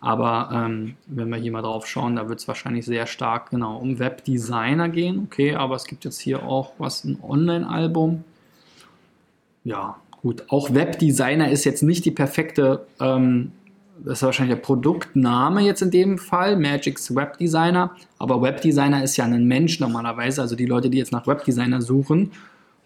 Aber 0.00 0.50
ähm, 0.52 0.96
wenn 1.06 1.30
wir 1.30 1.38
hier 1.38 1.50
mal 1.50 1.62
drauf 1.62 1.86
schauen, 1.86 2.16
da 2.16 2.28
wird 2.28 2.40
es 2.40 2.46
wahrscheinlich 2.46 2.84
sehr 2.84 3.06
stark 3.06 3.50
genau 3.50 3.78
um 3.78 3.98
Webdesigner 3.98 4.90
gehen. 4.90 5.20
Okay, 5.24 5.54
aber 5.54 5.76
es 5.76 5.86
gibt 5.86 6.04
jetzt 6.04 6.20
hier 6.20 6.42
auch 6.42 6.72
was, 6.76 7.04
ein 7.04 7.18
Online-Album 7.22 8.22
ja, 9.64 9.96
gut. 10.22 10.44
Auch 10.48 10.72
Webdesigner 10.72 11.50
ist 11.50 11.64
jetzt 11.64 11.82
nicht 11.82 12.04
die 12.04 12.10
perfekte, 12.10 12.86
ähm, 13.00 13.52
das 14.04 14.18
ist 14.18 14.22
wahrscheinlich 14.22 14.56
der 14.56 14.62
Produktname 14.62 15.62
jetzt 15.62 15.80
in 15.80 15.90
dem 15.90 16.18
Fall, 16.18 16.56
Magic's 16.56 17.14
Webdesigner. 17.14 17.92
Aber 18.18 18.42
Webdesigner 18.42 19.02
ist 19.02 19.16
ja 19.16 19.24
ein 19.24 19.46
Mensch 19.46 19.80
normalerweise, 19.80 20.42
also 20.42 20.54
die 20.54 20.66
Leute, 20.66 20.90
die 20.90 20.98
jetzt 20.98 21.12
nach 21.12 21.26
Webdesigner 21.26 21.80
suchen. 21.80 22.32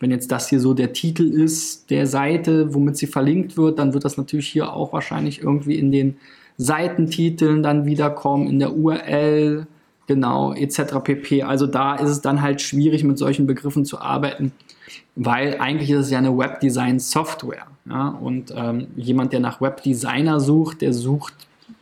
Wenn 0.01 0.13
jetzt 0.13 0.31
das 0.31 0.49
hier 0.49 0.61
so 0.61 0.75
der 0.75 0.93
Titel 0.93 1.25
ist 1.25 1.91
der 1.91 2.07
Seite, 2.07 2.73
womit 2.73 2.97
sie 2.97 3.09
verlinkt 3.09 3.57
wird, 3.57 3.81
dann 3.81 3.95
wird 3.95 4.05
das 4.05 4.17
natürlich 4.17 4.47
hier 4.47 4.73
auch 4.73 4.93
wahrscheinlich 4.93 5.43
irgendwie 5.43 5.77
in 5.77 5.91
den 5.91 6.19
Seitentiteln 6.57 7.65
dann 7.65 7.85
wiederkommen, 7.85 8.49
in 8.49 8.61
der 8.61 8.77
URL, 8.77 9.67
genau, 10.07 10.53
etc. 10.53 11.01
pp. 11.03 11.43
Also 11.43 11.67
da 11.67 11.97
ist 11.97 12.11
es 12.11 12.21
dann 12.21 12.43
halt 12.43 12.61
schwierig, 12.61 13.03
mit 13.03 13.19
solchen 13.19 13.47
Begriffen 13.47 13.85
zu 13.85 14.01
arbeiten 14.01 14.53
weil 15.17 15.59
eigentlich 15.59 15.91
ist 15.91 16.07
es 16.07 16.11
ja 16.11 16.19
eine 16.19 16.37
Webdesign-Software. 16.37 17.67
Ja? 17.89 18.09
Und 18.09 18.53
ähm, 18.55 18.89
jemand, 18.97 19.33
der 19.33 19.41
nach 19.41 19.61
Webdesigner 19.61 20.41
sucht, 20.41 20.81
der 20.83 20.93
sucht 20.93 21.35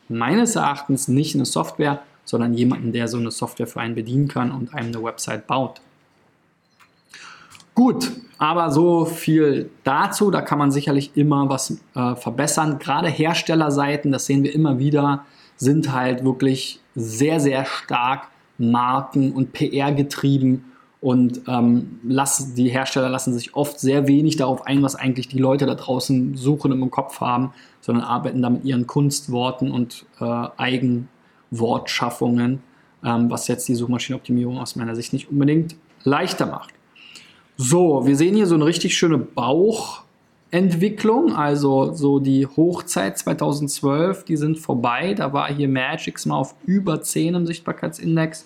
meines 0.09 0.57
Erachtens 0.57 1.09
nicht 1.09 1.35
eine 1.35 1.45
Software, 1.45 2.03
sondern 2.25 2.55
jemanden, 2.55 2.93
der 2.93 3.09
so 3.09 3.19
eine 3.19 3.31
Software 3.31 3.67
für 3.67 3.81
einen 3.81 3.95
bedienen 3.95 4.29
kann 4.29 4.51
und 4.51 4.75
einem 4.75 4.89
eine 4.89 5.03
Website 5.03 5.47
baut. 5.47 5.81
Gut, 7.75 8.11
aber 8.39 8.71
so 8.71 9.05
viel 9.05 9.71
dazu. 9.85 10.31
Da 10.31 10.41
kann 10.41 10.59
man 10.59 10.71
sicherlich 10.71 11.11
immer 11.15 11.49
was 11.49 11.79
äh, 11.95 12.15
verbessern. 12.17 12.79
Gerade 12.79 13.09
Herstellerseiten, 13.09 14.13
das 14.13 14.27
sehen 14.27 14.43
wir 14.43 14.55
immer 14.55 14.79
wieder, 14.79 15.27
sind 15.57 15.93
halt 15.93 16.25
wirklich 16.25 16.81
sehr, 16.95 17.39
sehr 17.39 17.65
stark 17.67 18.29
Marken- 18.59 19.33
und 19.33 19.53
PR 19.53 19.93
getrieben 19.93 20.65
und 21.07 21.43
ähm, 21.47 22.01
lassen, 22.03 22.57
die 22.57 22.69
Hersteller 22.69 23.09
lassen 23.09 23.33
sich 23.33 23.55
oft 23.55 23.79
sehr 23.79 24.09
wenig 24.09 24.35
darauf 24.35 24.67
ein, 24.67 24.83
was 24.83 24.97
eigentlich 24.97 25.29
die 25.29 25.39
Leute 25.39 25.65
da 25.65 25.77
draußen 25.77 26.37
suchen 26.37 26.73
und 26.73 26.83
im 26.83 26.91
Kopf 26.91 27.21
haben, 27.21 27.53
sondern 27.81 28.03
arbeiten 28.03 28.43
da 28.43 28.51
mit 28.51 28.65
ihren 28.65 28.89
Kunstworten 28.89 29.71
und 29.71 30.05
äh, 30.21 30.49
Eigenwortschaffungen, 30.57 32.61
ähm, 33.05 33.31
was 33.31 33.47
jetzt 33.47 33.69
die 33.69 33.77
Suchmaschinenoptimierung 33.77 34.59
aus 34.59 34.75
meiner 34.75 34.97
Sicht 34.97 35.13
nicht 35.13 35.31
unbedingt 35.31 35.77
leichter 36.03 36.47
macht. 36.47 36.75
So, 37.57 38.05
wir 38.05 38.17
sehen 38.17 38.35
hier 38.35 38.49
so 38.49 38.57
eine 38.57 38.67
richtig 38.67 38.99
schöne 38.99 39.19
Bauchentwicklung, 39.19 41.37
also 41.37 41.93
so 41.93 42.19
die 42.19 42.49
Hochzeit 42.49 43.17
2012, 43.17 44.25
die 44.25 44.37
sind 44.37 44.59
vorbei. 44.59 45.15
Da 45.15 45.33
war 45.33 45.55
hier 45.55 45.69
Magix 45.69 46.27
mal 46.27 46.35
auf 46.35 46.57
über 46.67 47.01
10 47.01 47.37
im 47.37 47.47
Sichtbarkeitsindex. 47.47 48.45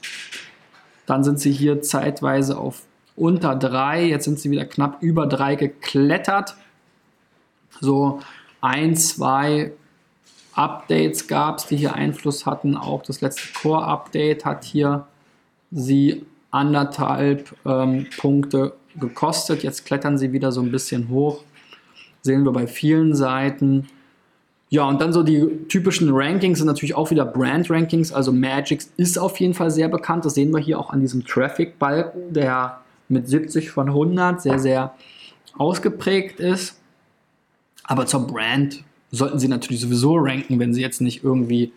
Dann 1.11 1.25
sind 1.25 1.40
sie 1.40 1.50
hier 1.50 1.83
zeitweise 1.83 2.57
auf 2.57 2.83
unter 3.17 3.57
3. 3.57 4.05
Jetzt 4.05 4.26
sind 4.26 4.38
sie 4.38 4.49
wieder 4.52 4.64
knapp 4.64 5.02
über 5.02 5.26
3 5.26 5.57
geklettert. 5.57 6.55
So 7.81 8.21
ein, 8.61 8.95
zwei 8.95 9.73
Updates 10.52 11.26
gab 11.26 11.59
es, 11.59 11.67
die 11.67 11.76
hier 11.76 11.95
Einfluss 11.95 12.47
hatten. 12.47 12.76
Auch 12.76 13.02
das 13.02 13.23
letzte 13.23 13.52
Core-Update 13.61 14.45
hat 14.45 14.62
hier 14.62 15.09
sie 15.73 16.25
anderthalb 16.52 17.57
ähm, 17.67 18.07
Punkte 18.17 18.75
gekostet. 18.95 19.64
Jetzt 19.64 19.87
klettern 19.87 20.17
sie 20.17 20.33
wieder 20.33 20.52
so 20.52 20.61
ein 20.61 20.71
bisschen 20.71 21.09
hoch. 21.09 21.43
Sehen 22.23 22.45
wir 22.45 22.52
bei 22.52 22.69
vielen 22.69 23.17
Seiten. 23.17 23.88
Ja, 24.73 24.85
und 24.89 25.00
dann 25.00 25.12
so 25.12 25.25
die 25.25 25.67
typischen 25.69 26.11
Rankings 26.12 26.59
sind 26.59 26.69
natürlich 26.69 26.95
auch 26.95 27.11
wieder 27.11 27.25
Brand-Rankings. 27.25 28.12
Also 28.12 28.33
Magix 28.33 28.93
ist 28.97 29.19
auf 29.19 29.39
jeden 29.41 29.53
Fall 29.53 29.73
sehr 29.73 29.89
bekannt. 29.89 30.25
Das 30.25 30.35
sehen 30.35 30.53
wir 30.53 30.61
hier 30.61 30.79
auch 30.79 30.91
an 30.91 31.00
diesem 31.00 31.27
Traffic-Balken, 31.27 32.33
der 32.33 32.81
mit 33.09 33.29
70 33.29 33.71
von 33.71 33.89
100 33.89 34.41
sehr, 34.41 34.61
sehr 34.61 34.95
ausgeprägt 35.59 36.39
ist. 36.39 36.79
Aber 37.83 38.07
zur 38.07 38.29
Brand 38.29 38.85
sollten 39.11 39.41
sie 39.41 39.49
natürlich 39.49 39.81
sowieso 39.81 40.15
ranken, 40.17 40.61
wenn 40.61 40.73
sie 40.73 40.83
jetzt 40.83 41.00
nicht 41.00 41.25
irgendwie 41.25 41.73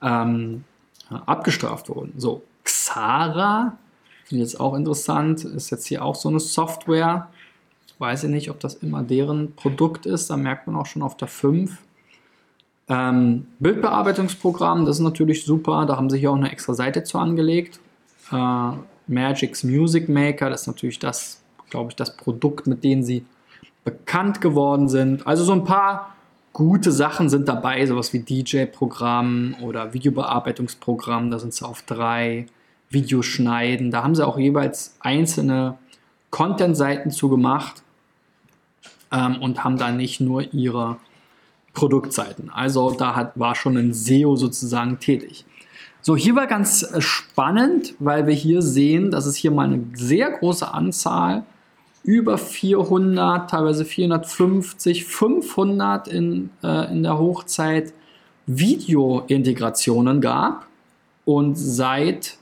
ähm, 0.00 0.62
abgestraft 1.10 1.88
wurden. 1.88 2.12
So, 2.16 2.44
Xara, 2.62 3.76
finde 4.22 4.44
ich 4.44 4.52
jetzt 4.52 4.60
auch 4.60 4.74
interessant, 4.74 5.44
ist 5.44 5.70
jetzt 5.70 5.86
hier 5.86 6.04
auch 6.04 6.14
so 6.14 6.28
eine 6.28 6.38
Software. 6.38 7.28
Weiß 7.98 8.22
ich 8.22 8.30
nicht, 8.30 8.50
ob 8.50 8.60
das 8.60 8.74
immer 8.74 9.02
deren 9.02 9.52
Produkt 9.56 10.06
ist. 10.06 10.30
Da 10.30 10.36
merkt 10.36 10.68
man 10.68 10.76
auch 10.76 10.86
schon 10.86 11.02
auf 11.02 11.16
der 11.16 11.26
5. 11.26 11.76
Ähm, 12.88 13.46
Bildbearbeitungsprogramm, 13.58 14.84
das 14.84 14.96
ist 14.96 15.02
natürlich 15.02 15.44
super. 15.44 15.86
Da 15.86 15.96
haben 15.96 16.10
sie 16.10 16.18
hier 16.18 16.30
auch 16.30 16.36
eine 16.36 16.52
extra 16.52 16.74
Seite 16.74 17.02
zu 17.02 17.18
angelegt. 17.18 17.80
Äh, 18.30 18.72
Magic's 19.08 19.64
Music 19.64 20.08
Maker, 20.08 20.50
das 20.50 20.62
ist 20.62 20.66
natürlich 20.66 20.98
das, 20.98 21.42
glaube 21.70 21.90
ich, 21.90 21.96
das 21.96 22.16
Produkt, 22.16 22.66
mit 22.66 22.84
dem 22.84 23.02
sie 23.02 23.24
bekannt 23.84 24.40
geworden 24.40 24.88
sind. 24.88 25.26
Also 25.26 25.44
so 25.44 25.52
ein 25.52 25.64
paar 25.64 26.16
gute 26.52 26.90
Sachen 26.90 27.28
sind 27.28 27.48
dabei, 27.48 27.84
sowas 27.86 28.12
wie 28.12 28.20
DJ-Programm 28.20 29.56
oder 29.62 29.92
Videobearbeitungsprogramm, 29.92 31.30
da 31.30 31.38
sind 31.38 31.54
sie 31.54 31.66
auf 31.66 31.82
drei, 31.82 32.46
Videoschneiden, 32.88 33.90
da 33.90 34.02
haben 34.02 34.14
sie 34.14 34.26
auch 34.26 34.38
jeweils 34.38 34.96
einzelne 35.00 35.76
Content-Seiten 36.30 37.10
zu 37.10 37.28
gemacht 37.28 37.82
ähm, 39.12 39.42
und 39.42 39.64
haben 39.64 39.76
da 39.76 39.90
nicht 39.90 40.20
nur 40.20 40.52
ihre 40.54 40.96
Produktseiten. 41.76 42.50
Also 42.50 42.90
da 42.90 43.14
hat, 43.14 43.38
war 43.38 43.54
schon 43.54 43.76
ein 43.76 43.92
SEO 43.92 44.34
sozusagen 44.34 44.98
tätig. 44.98 45.44
So, 46.00 46.16
hier 46.16 46.34
war 46.34 46.46
ganz 46.46 46.88
spannend, 46.98 47.94
weil 47.98 48.26
wir 48.26 48.32
hier 48.34 48.62
sehen, 48.62 49.10
dass 49.10 49.26
es 49.26 49.36
hier 49.36 49.50
mal 49.50 49.66
eine 49.66 49.84
sehr 49.94 50.30
große 50.30 50.72
Anzahl, 50.72 51.44
über 52.02 52.38
400, 52.38 53.50
teilweise 53.50 53.84
450, 53.84 55.04
500 55.04 56.08
in, 56.08 56.48
äh, 56.62 56.90
in 56.92 57.02
der 57.02 57.18
Hochzeit 57.18 57.92
Video-Integrationen 58.46 60.20
gab. 60.20 60.66
Und 61.24 61.56
seit 61.56 62.36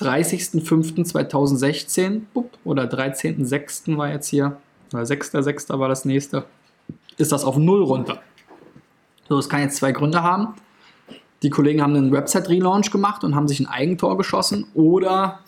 30.05.2016 0.00 2.22
oder 2.64 2.84
13.06. 2.84 3.96
war 3.96 4.10
jetzt 4.10 4.28
hier, 4.28 4.58
oder 4.92 5.04
6.06. 5.04 5.78
war 5.78 5.88
das 5.88 6.04
nächste, 6.04 6.44
ist 7.16 7.32
das 7.32 7.44
auf 7.44 7.56
Null 7.56 7.82
runter. 7.82 8.20
So, 9.28 9.36
das 9.36 9.48
kann 9.48 9.60
jetzt 9.60 9.76
zwei 9.76 9.92
Gründe 9.92 10.22
haben. 10.22 10.54
Die 11.42 11.50
Kollegen 11.50 11.82
haben 11.82 11.96
einen 11.96 12.12
Website-Relaunch 12.12 12.90
gemacht 12.90 13.24
und 13.24 13.34
haben 13.34 13.48
sich 13.48 13.60
ein 13.60 13.66
Eigentor 13.66 14.16
geschossen 14.16 14.66
oder 14.74 15.40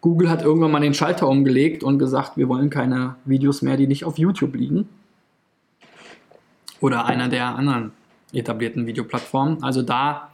Google 0.00 0.30
hat 0.30 0.42
irgendwann 0.42 0.70
mal 0.70 0.80
den 0.80 0.94
Schalter 0.94 1.28
umgelegt 1.28 1.82
und 1.82 1.98
gesagt, 1.98 2.36
wir 2.36 2.48
wollen 2.48 2.70
keine 2.70 3.16
Videos 3.24 3.62
mehr, 3.62 3.76
die 3.76 3.88
nicht 3.88 4.04
auf 4.04 4.16
YouTube 4.16 4.54
liegen. 4.54 4.88
Oder 6.80 7.06
einer 7.06 7.28
der 7.28 7.56
anderen 7.56 7.92
etablierten 8.32 8.86
Videoplattformen. 8.86 9.62
Also 9.64 9.82
da 9.82 10.30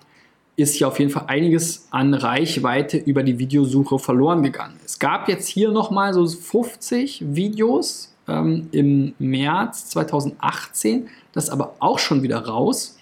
ist 0.56 0.74
hier 0.74 0.88
auf 0.88 0.98
jeden 0.98 1.10
Fall 1.10 1.24
einiges 1.28 1.88
an 1.90 2.12
Reichweite 2.12 2.98
über 2.98 3.22
die 3.22 3.38
Videosuche 3.38 3.98
verloren 3.98 4.42
gegangen. 4.42 4.78
Es 4.84 4.98
gab 4.98 5.28
jetzt 5.28 5.48
hier 5.48 5.70
nochmal 5.70 6.12
so 6.12 6.26
50 6.26 7.34
Videos 7.34 8.13
ähm, 8.28 8.68
im 8.72 9.14
März 9.18 9.88
2018. 9.90 11.08
Das 11.32 11.50
aber 11.50 11.76
auch 11.80 11.98
schon 11.98 12.22
wieder 12.22 12.46
raus. 12.46 12.98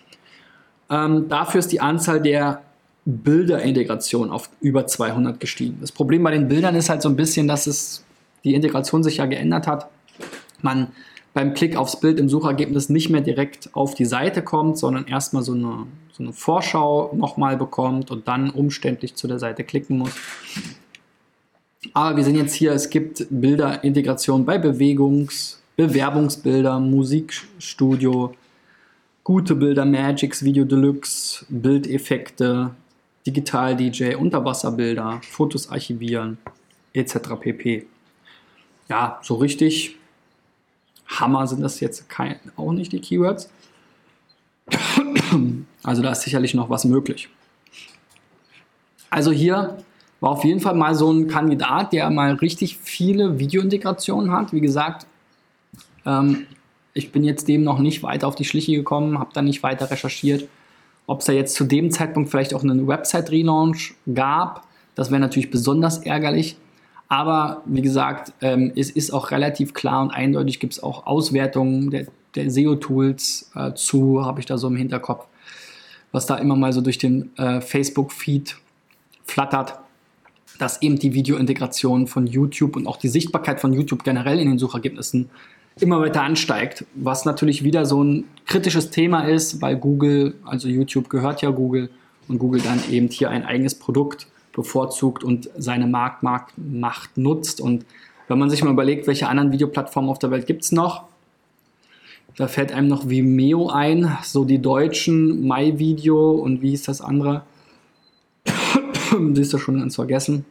Ähm, 0.91 1.29
dafür 1.29 1.61
ist 1.61 1.73
die 1.73 1.81
Anzahl 1.81 2.21
der 2.21 2.63
Bilderintegration 3.05 4.31
auf 4.31 4.49
über 4.61 4.87
200 4.87 5.41
gestiegen. 5.41 5.79
Das 5.81 5.91
Problem 5.91 6.23
bei 6.23 6.31
den 6.31 6.49
Bildern 6.49 6.75
ist 6.77 6.89
halt 6.89 7.03
so 7.03 7.09
ein 7.09 7.17
bisschen, 7.17 7.49
dass 7.49 7.67
es 7.67 8.05
die 8.45 8.55
Integration 8.55 9.03
sich 9.03 9.17
ja 9.17 9.27
geändert 9.27 9.67
hat. 9.67 9.89
Man 10.61 10.89
beim 11.35 11.55
Klick 11.55 11.77
aufs 11.77 11.99
Bild 11.99 12.19
im 12.21 12.29
Suchergebnis 12.29 12.89
nicht 12.89 13.09
mehr 13.09 13.23
direkt 13.23 13.71
auf 13.73 13.95
die 13.95 14.05
Seite 14.05 14.43
kommt, 14.43 14.79
sondern 14.79 15.07
erstmal 15.07 15.43
so 15.43 15.53
eine, 15.53 15.87
so 16.13 16.23
eine 16.23 16.33
Vorschau 16.33 17.13
nochmal 17.15 17.57
bekommt 17.57 18.11
und 18.11 18.29
dann 18.29 18.51
umständlich 18.51 19.15
zu 19.15 19.27
der 19.29 19.39
Seite 19.39 19.65
klicken 19.65 19.99
muss. 19.99 20.13
Aber 21.93 22.17
wir 22.17 22.25
sehen 22.25 22.37
jetzt 22.37 22.55
hier, 22.55 22.73
es 22.73 22.89
gibt 22.89 23.27
Bilderintegration 23.31 24.45
bei 24.45 24.57
Bewegungs-, 24.57 25.59
Bewerbungsbilder, 25.77 26.79
Musikstudio, 26.79 28.35
gute 29.25 29.55
Bilder, 29.55 29.85
Magix, 29.85 30.45
Video 30.45 30.65
Deluxe, 30.65 31.45
Bildeffekte, 31.49 32.71
Digital-DJ, 33.27 34.15
Unterwasserbilder, 34.15 35.21
Fotos 35.29 35.71
archivieren, 35.71 36.39
etc. 36.93 37.19
pp. 37.41 37.87
Ja, 38.89 39.19
so 39.23 39.35
richtig 39.37 39.97
Hammer 41.07 41.47
sind 41.47 41.63
das 41.63 41.81
jetzt 41.81 42.09
kein, 42.09 42.39
auch 42.57 42.73
nicht 42.73 42.93
die 42.93 43.01
Keywords. 43.01 43.51
Also 45.83 46.03
da 46.03 46.13
ist 46.13 46.23
sicherlich 46.23 46.55
noch 46.55 46.71
was 46.71 46.85
möglich. 46.85 47.29
Also 49.11 49.33
hier 49.33 49.79
war 50.23 50.31
auf 50.31 50.45
jeden 50.45 50.61
Fall 50.61 50.75
mal 50.75 50.95
so 50.95 51.13
ein 51.13 51.27
Kandidat, 51.27 51.93
der 51.93 52.09
mal 52.09 52.35
richtig 52.35 52.79
viele 52.79 53.41
Videointegrationen 53.41 54.31
hat. 54.31 54.53
Wie 54.53 54.61
gesagt, 54.61 55.09
ähm, 56.07 56.47
ich 56.95 57.11
bin 57.11 57.25
jetzt 57.25 57.49
dem 57.49 57.65
noch 57.65 57.81
nicht 57.81 58.05
weiter 58.05 58.29
auf 58.29 58.37
die 58.37 58.45
Schliche 58.45 58.73
gekommen, 58.73 59.19
habe 59.19 59.31
da 59.35 59.43
nicht 59.43 59.65
weiter 59.65 59.91
recherchiert. 59.91 60.49
Ob 61.09 61.21
es 61.21 61.27
da 61.27 61.33
jetzt 61.33 61.57
zu 61.57 61.65
dem 61.65 61.91
Zeitpunkt 61.91 62.31
vielleicht 62.31 62.55
auch 62.55 62.63
einen 62.63 62.87
Website-Relaunch 62.87 63.95
gab, 64.15 64.65
das 64.95 65.11
wäre 65.11 65.21
natürlich 65.21 65.51
besonders 65.51 65.99
ärgerlich. 65.99 66.57
Aber 67.09 67.63
wie 67.65 67.83
gesagt, 67.83 68.33
ähm, 68.43 68.73
es 68.77 68.91
ist 68.91 69.13
auch 69.13 69.33
relativ 69.33 69.75
klar 69.75 70.03
und 70.03 70.13
eindeutig 70.13 70.61
gibt 70.61 70.75
es 70.75 70.83
auch 70.85 71.05
Auswertungen 71.05 71.91
der, 71.91 72.07
der 72.37 72.49
SEO-Tools 72.49 73.51
äh, 73.57 73.75
zu, 73.75 74.25
habe 74.25 74.39
ich 74.39 74.47
da 74.47 74.57
so 74.57 74.69
im 74.69 74.77
Hinterkopf, 74.77 75.27
was 76.13 76.27
da 76.27 76.37
immer 76.37 76.55
mal 76.55 76.73
so 76.73 76.81
durch 76.81 76.99
den 76.99 77.37
äh, 77.39 77.61
Facebook-Feed 77.61 78.57
flattert, 79.25 79.82
dass 80.63 80.81
eben 80.81 80.97
die 80.97 81.13
Videointegration 81.13 82.07
von 82.07 82.29
YouTube 82.29 82.77
und 82.77 82.87
auch 82.87 82.97
die 82.97 83.09
Sichtbarkeit 83.09 83.61
von 83.61 83.73
YouTube 83.73 84.05
generell 84.05 84.39
in 84.39 84.49
den 84.49 84.59
Suchergebnissen 84.59 85.29
immer 85.81 86.01
weiter 86.01 86.23
ansteigt, 86.23 86.85
was 86.95 87.25
natürlich 87.25 87.65
wieder 87.65 87.85
so 87.85 88.05
ein 88.05 88.25
kritisches 88.47 88.91
Thema 88.91 89.23
ist, 89.23 89.61
weil 89.61 89.77
Google, 89.77 90.35
also 90.45 90.69
YouTube 90.69 91.09
gehört 91.09 91.43
ja 91.43 91.51
Google 91.51 91.91
und 92.29 92.39
Google 92.39 92.61
dann 92.61 92.81
eben 92.89 93.09
hier 93.09 93.31
ein 93.31 93.45
eigenes 93.45 93.75
Produkt 93.75 94.29
bevorzugt 94.53 95.25
und 95.25 95.51
seine 95.59 95.89
Marktmacht 95.89 97.19
nutzt. 97.19 97.61
Und 97.61 97.85
wenn 98.29 98.39
man 98.39 98.49
sich 98.49 98.63
mal 98.63 98.71
überlegt, 98.71 99.09
welche 99.09 99.29
anderen 99.29 99.51
Videoplattformen 99.51 100.11
auf 100.11 100.21
der 100.21 100.31
Welt 100.31 100.47
gibt 100.47 100.63
es 100.63 100.71
noch, 100.71 101.07
da 102.37 102.47
fällt 102.47 102.71
einem 102.71 102.87
noch 102.87 103.09
Vimeo 103.09 103.69
ein, 103.69 104.17
so 104.23 104.45
die 104.45 104.61
deutschen, 104.61 105.45
MyVideo 105.45 106.31
und 106.31 106.63
wie 106.63 106.71
hieß 106.71 106.85
das 106.85 107.01
andere? 107.01 107.43
Siehst 109.35 109.53
du 109.53 109.59
schon 109.59 109.81
ganz 109.81 109.97
vergessen. 109.97 110.45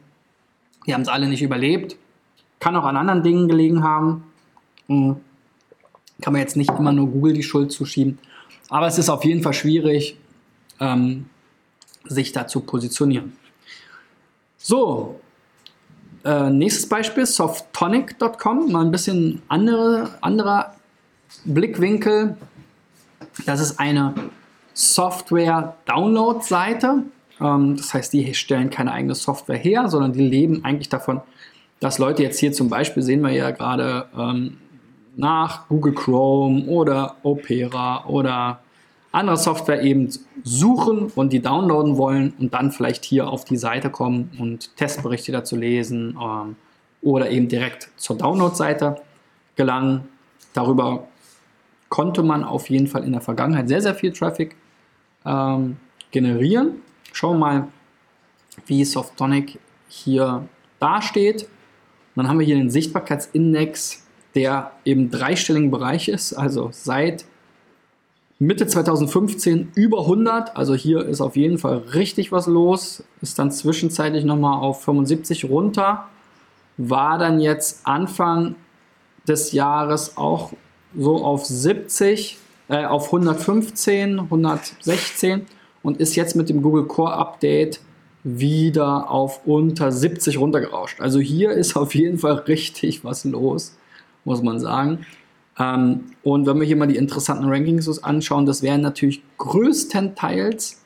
Die 0.86 0.94
haben 0.94 1.02
es 1.02 1.08
alle 1.08 1.28
nicht 1.28 1.42
überlebt. 1.42 1.96
Kann 2.60 2.76
auch 2.76 2.84
an 2.84 2.96
anderen 2.96 3.22
Dingen 3.22 3.48
gelegen 3.48 3.82
haben. 3.82 4.24
Hm. 4.86 5.16
Kann 6.20 6.32
man 6.32 6.40
jetzt 6.40 6.56
nicht 6.56 6.70
immer 6.70 6.92
nur 6.92 7.08
Google 7.08 7.32
die 7.32 7.42
Schuld 7.42 7.72
zuschieben. 7.72 8.18
Aber 8.68 8.86
es 8.86 8.98
ist 8.98 9.08
auf 9.08 9.24
jeden 9.24 9.42
Fall 9.42 9.54
schwierig, 9.54 10.16
ähm, 10.80 11.26
sich 12.04 12.32
da 12.32 12.46
zu 12.46 12.60
positionieren. 12.60 13.36
So, 14.56 15.20
äh, 16.24 16.50
nächstes 16.50 16.88
Beispiel, 16.88 17.26
softonic.com, 17.26 18.70
mal 18.70 18.84
ein 18.84 18.92
bisschen 18.92 19.42
andere, 19.48 20.10
anderer 20.20 20.76
Blickwinkel. 21.44 22.36
Das 23.44 23.60
ist 23.60 23.80
eine 23.80 24.14
Software-Download-Seite. 24.74 27.02
Ähm, 27.42 27.76
das 27.76 27.92
heißt, 27.94 28.12
die 28.12 28.34
stellen 28.34 28.70
keine 28.70 28.92
eigene 28.92 29.14
Software 29.14 29.58
her, 29.58 29.88
sondern 29.88 30.12
die 30.12 30.26
leben 30.26 30.64
eigentlich 30.64 30.88
davon, 30.88 31.20
dass 31.80 31.98
Leute 31.98 32.22
jetzt 32.22 32.38
hier 32.38 32.52
zum 32.52 32.68
Beispiel, 32.68 33.02
sehen 33.02 33.22
wir 33.22 33.32
ja 33.32 33.50
gerade, 33.50 34.06
ähm, 34.16 34.58
nach 35.16 35.68
Google 35.68 35.94
Chrome 35.94 36.64
oder 36.66 37.16
Opera 37.22 38.06
oder 38.06 38.60
andere 39.10 39.36
Software 39.36 39.82
eben 39.82 40.08
suchen 40.42 41.12
und 41.14 41.32
die 41.34 41.42
downloaden 41.42 41.98
wollen 41.98 42.32
und 42.38 42.54
dann 42.54 42.72
vielleicht 42.72 43.04
hier 43.04 43.28
auf 43.28 43.44
die 43.44 43.58
Seite 43.58 43.90
kommen 43.90 44.30
und 44.38 44.74
Testberichte 44.76 45.32
dazu 45.32 45.56
lesen 45.56 46.16
ähm, 46.20 46.56
oder 47.02 47.30
eben 47.30 47.48
direkt 47.48 47.90
zur 47.96 48.16
Download-Seite 48.16 48.96
gelangen. 49.56 50.08
Darüber 50.54 51.08
konnte 51.90 52.22
man 52.22 52.42
auf 52.42 52.70
jeden 52.70 52.86
Fall 52.86 53.04
in 53.04 53.12
der 53.12 53.20
Vergangenheit 53.20 53.68
sehr, 53.68 53.82
sehr 53.82 53.94
viel 53.94 54.12
Traffic 54.12 54.56
ähm, 55.26 55.76
generieren. 56.10 56.80
Schauen 57.22 57.38
wir 57.38 57.38
mal, 57.38 57.68
wie 58.66 58.84
Softonic 58.84 59.60
hier 59.86 60.48
dasteht. 60.80 61.46
dann 62.16 62.26
haben 62.26 62.40
wir 62.40 62.44
hier 62.44 62.56
den 62.56 62.68
Sichtbarkeitsindex, 62.68 64.04
der 64.34 64.72
im 64.82 65.08
dreistelligen 65.08 65.70
Bereich 65.70 66.08
ist, 66.08 66.32
also 66.32 66.70
seit 66.72 67.24
Mitte 68.40 68.66
2015 68.66 69.70
über 69.76 70.00
100, 70.00 70.56
also 70.56 70.74
hier 70.74 71.06
ist 71.06 71.20
auf 71.20 71.36
jeden 71.36 71.58
Fall 71.58 71.76
richtig 71.94 72.32
was 72.32 72.48
los, 72.48 73.04
ist 73.20 73.38
dann 73.38 73.52
zwischenzeitlich 73.52 74.24
nochmal 74.24 74.60
auf 74.60 74.82
75 74.82 75.44
runter, 75.44 76.08
war 76.76 77.18
dann 77.18 77.38
jetzt 77.38 77.86
Anfang 77.86 78.56
des 79.28 79.52
Jahres 79.52 80.16
auch 80.16 80.54
so 80.98 81.24
auf 81.24 81.44
70, 81.44 82.36
äh, 82.68 82.84
auf 82.84 83.06
115, 83.06 84.18
116 84.18 85.46
und 85.82 85.98
ist 85.98 86.16
jetzt 86.16 86.36
mit 86.36 86.48
dem 86.48 86.62
Google 86.62 86.84
Core 86.84 87.12
Update 87.12 87.80
wieder 88.24 89.10
auf 89.10 89.40
unter 89.46 89.90
70 89.90 90.38
runtergerauscht. 90.38 91.00
Also 91.00 91.18
hier 91.18 91.50
ist 91.50 91.76
auf 91.76 91.94
jeden 91.94 92.18
Fall 92.18 92.34
richtig 92.34 93.04
was 93.04 93.24
los, 93.24 93.76
muss 94.24 94.42
man 94.42 94.60
sagen. 94.60 95.06
Ähm, 95.58 96.12
und 96.22 96.46
wenn 96.46 96.58
wir 96.58 96.66
hier 96.66 96.76
mal 96.76 96.86
die 96.86 96.96
interessanten 96.96 97.46
Rankings 97.48 98.02
anschauen, 98.02 98.46
das 98.46 98.62
wären 98.62 98.80
natürlich 98.80 99.22
größtenteils 99.38 100.80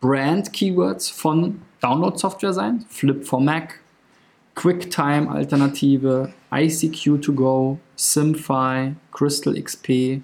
Brand-Keywords 0.00 1.10
von 1.10 1.60
Download-Software 1.80 2.52
sein. 2.52 2.84
Flip 2.88 3.24
for 3.24 3.40
Mac, 3.40 3.80
QuickTime-Alternative, 4.54 6.32
ICQ2Go, 6.50 7.78
SimFi, 7.96 8.94
Crystal 9.12 9.54
XP, 9.60 10.22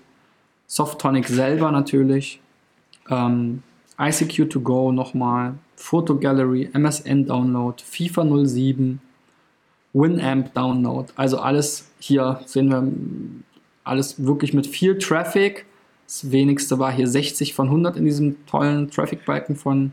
Softonic 0.66 1.28
selber 1.28 1.70
natürlich, 1.70 2.40
ähm, 3.10 3.62
ICQ2Go 3.98 4.92
nochmal, 4.92 5.54
Photo 5.76 6.16
Gallery, 6.16 6.70
MSN 6.72 7.26
Download, 7.26 7.80
FIFA 7.82 8.46
07, 8.46 9.00
Winamp 9.92 10.52
Download. 10.54 11.12
Also 11.16 11.38
alles 11.38 11.90
hier 12.00 12.40
sehen 12.46 12.70
wir 12.70 12.86
alles 13.84 14.24
wirklich 14.24 14.52
mit 14.52 14.66
viel 14.66 14.98
Traffic. 14.98 15.66
Das 16.06 16.30
wenigste 16.30 16.78
war 16.78 16.92
hier 16.92 17.06
60 17.06 17.54
von 17.54 17.68
100 17.68 17.96
in 17.96 18.04
diesem 18.04 18.46
tollen 18.46 18.90
Traffic-Balken 18.90 19.56
von 19.56 19.92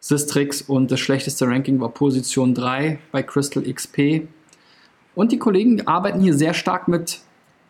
Systrix 0.00 0.62
und 0.62 0.90
das 0.90 1.00
schlechteste 1.00 1.46
Ranking 1.46 1.80
war 1.80 1.88
Position 1.88 2.54
3 2.54 2.98
bei 3.12 3.22
Crystal 3.22 3.62
XP. 3.62 4.28
Und 5.14 5.32
die 5.32 5.38
Kollegen 5.38 5.86
arbeiten 5.86 6.20
hier 6.20 6.34
sehr 6.34 6.54
stark 6.54 6.88
mit 6.88 7.20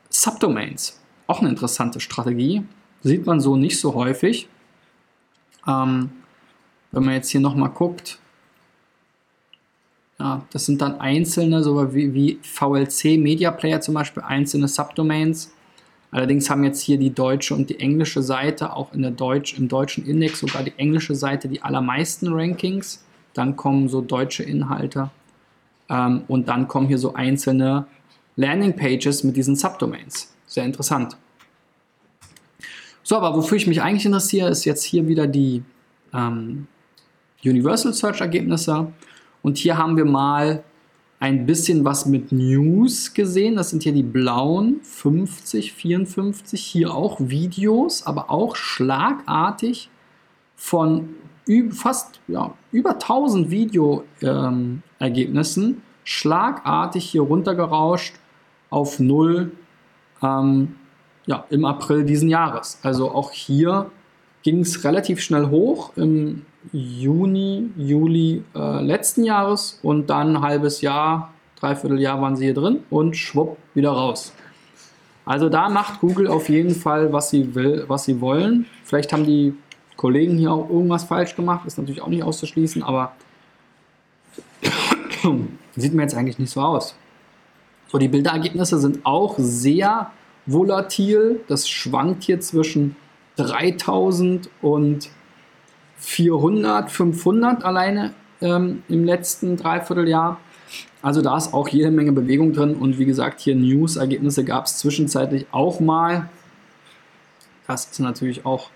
Subdomains. 0.09 1.01
Auch 1.27 1.41
eine 1.41 1.51
interessante 1.51 2.01
Strategie. 2.01 2.63
Sieht 3.03 3.27
man 3.27 3.41
so 3.41 3.57
nicht 3.57 3.79
so 3.81 3.95
häufig. 3.95 4.49
Ähm, 5.67 6.11
wenn 6.91 7.05
man 7.05 7.15
jetzt 7.15 7.31
hier 7.31 7.41
nochmal 7.41 7.71
guckt, 7.71 8.19
ja, 10.19 10.45
das 10.51 10.67
sind 10.67 10.81
dann 10.81 11.01
einzelne, 11.01 11.63
so 11.63 11.95
wie, 11.95 12.15
wie 12.15 12.39
VLC 12.43 13.19
Media 13.19 13.51
Player 13.51 13.81
zum 13.81 13.95
Beispiel, 13.95 14.23
einzelne 14.23 14.69
Subdomains. 14.69 15.53
Allerdings 16.13 16.51
haben 16.51 16.63
jetzt 16.63 16.83
hier 16.83 16.99
die 16.99 17.13
deutsche 17.13 17.55
und 17.55 17.71
die 17.71 17.81
englische 17.81 18.23
Seite, 18.23 18.77
auch 18.77 18.93
in 18.93 19.03
der 19.03 19.11
Deutsch, 19.11 19.59
im 19.59 19.67
deutschen 19.69 20.07
Index 20.07 20.41
sogar 20.41 20.63
die 20.63 20.75
englische 20.77 21.15
Seite 21.15 21.49
die 21.49 21.63
allermeisten 21.63 22.33
Rankings. 22.33 23.05
Dann 23.33 23.57
kommen 23.57 23.89
so 23.89 24.03
deutsche 24.03 24.43
Inhalte 24.43 25.11
ähm, 25.89 26.23
und 26.29 26.49
dann 26.49 26.69
kommen 26.69 26.87
hier 26.87 26.99
so 26.99 27.15
einzelne 27.15 27.87
Landingpages 28.37 29.25
mit 29.25 29.37
diesen 29.37 29.57
Subdomains. 29.57 30.35
Sehr 30.47 30.65
interessant. 30.65 31.17
So, 33.03 33.17
aber 33.17 33.37
wofür 33.37 33.57
ich 33.57 33.67
mich 33.67 33.83
eigentlich 33.83 34.07
interessiere, 34.07 34.49
ist 34.49 34.65
jetzt 34.65 34.85
hier 34.85 35.09
wieder 35.09 35.27
die 35.27 35.63
ähm, 36.15 36.69
Universal 37.45 37.93
Search 37.93 38.21
Ergebnisse. 38.21 38.93
Und 39.43 39.59
hier 39.59 39.77
haben 39.77 39.97
wir 39.97 40.05
mal 40.05 40.63
ein 41.19 41.47
bisschen 41.47 41.85
was 41.85 42.07
mit 42.07 42.31
News 42.33 43.15
gesehen. 43.15 43.57
Das 43.57 43.71
sind 43.71 43.83
hier 43.83 43.93
die 43.93 44.03
blauen 44.03 44.81
50, 44.83 45.73
54. 45.73 46.61
Hier 46.61 46.95
auch 46.95 47.19
Videos, 47.21 48.07
aber 48.07 48.31
auch 48.31 48.57
schlagartig 48.57 49.89
von 50.57 51.11
fast 51.71 52.21
ja, 52.29 52.55
über 52.71 52.93
1000 52.95 53.51
Videoergebnissen 53.51 55.65
ähm, 55.65 55.83
schlagartig 56.05 57.05
hier 57.05 57.23
runtergerauscht 57.23 58.15
auf 58.71 59.01
null 59.01 59.51
ähm, 60.23 60.77
ja, 61.27 61.45
im 61.51 61.65
April 61.65 62.05
diesen 62.05 62.29
Jahres. 62.29 62.79
Also 62.83 63.11
auch 63.11 63.31
hier 63.33 63.91
ging 64.43 64.61
es 64.61 64.85
relativ 64.85 65.21
schnell 65.21 65.49
hoch 65.49 65.93
im 65.97 66.45
Juni, 66.73 67.71
Juli 67.77 68.45
äh, 68.55 68.83
letzten 68.83 69.25
Jahres 69.25 69.79
und 69.83 70.11
dann 70.11 70.37
ein 70.37 70.43
halbes 70.43 70.81
Jahr, 70.81 71.33
dreiviertel 71.59 72.01
Jahr 72.01 72.21
waren 72.21 72.37
sie 72.37 72.45
hier 72.45 72.55
drin 72.55 72.81
und 72.91 73.17
schwupp 73.17 73.57
wieder 73.75 73.91
raus. 73.91 74.33
Also 75.25 75.49
da 75.49 75.69
macht 75.69 76.01
Google 76.01 76.27
auf 76.27 76.49
jeden 76.49 76.75
Fall, 76.75 77.13
was 77.13 77.31
sie 77.31 77.55
will, 77.55 77.85
was 77.87 78.05
sie 78.05 78.21
wollen. 78.21 78.67
Vielleicht 78.85 79.13
haben 79.13 79.25
die 79.25 79.55
Kollegen 79.97 80.37
hier 80.37 80.53
auch 80.53 80.69
irgendwas 80.69 81.05
falsch 81.05 81.37
gemacht, 81.37 81.67
ist 81.67 81.79
natürlich 81.79 82.03
auch 82.03 82.09
nicht 82.09 82.25
auszuschließen, 82.25 82.83
aber 82.83 83.13
sieht 85.77 85.95
mir 85.95 86.03
jetzt 86.03 86.15
eigentlich 86.15 86.39
nicht 86.39 86.51
so 86.51 86.61
aus. 86.61 86.97
So, 87.89 87.99
die 87.99 88.09
Bilderergebnisse 88.09 88.79
sind 88.79 89.05
auch 89.05 89.35
sehr 89.39 90.11
volatil. 90.47 91.41
Das 91.49 91.69
schwankt 91.69 92.25
hier 92.25 92.41
zwischen 92.41 92.97
3000 93.37 94.49
und 94.61 95.09
400, 95.99 96.91
500 96.91 97.65
alleine 97.65 98.13
ähm, 98.41 98.83
im 98.89 99.05
letzten 99.05 99.57
Dreivierteljahr. 99.57 100.39
Also 101.01 101.23
da 101.23 101.37
ist 101.37 101.53
auch 101.53 101.69
jede 101.69 101.91
Menge 101.91 102.13
Bewegung 102.13 102.53
drin 102.53 102.75
und 102.75 102.99
wie 102.99 103.05
gesagt, 103.05 103.41
hier 103.41 103.57
News-Ergebnisse 103.57 104.45
gab 104.45 104.67
es 104.67 104.79
zwischenzeitlich 104.79 105.47
auch 105.51 105.81
mal. 105.81 106.29
Das 107.67 107.87
ist 107.87 108.01
natürlich 108.01 108.45
auch 108.45 108.71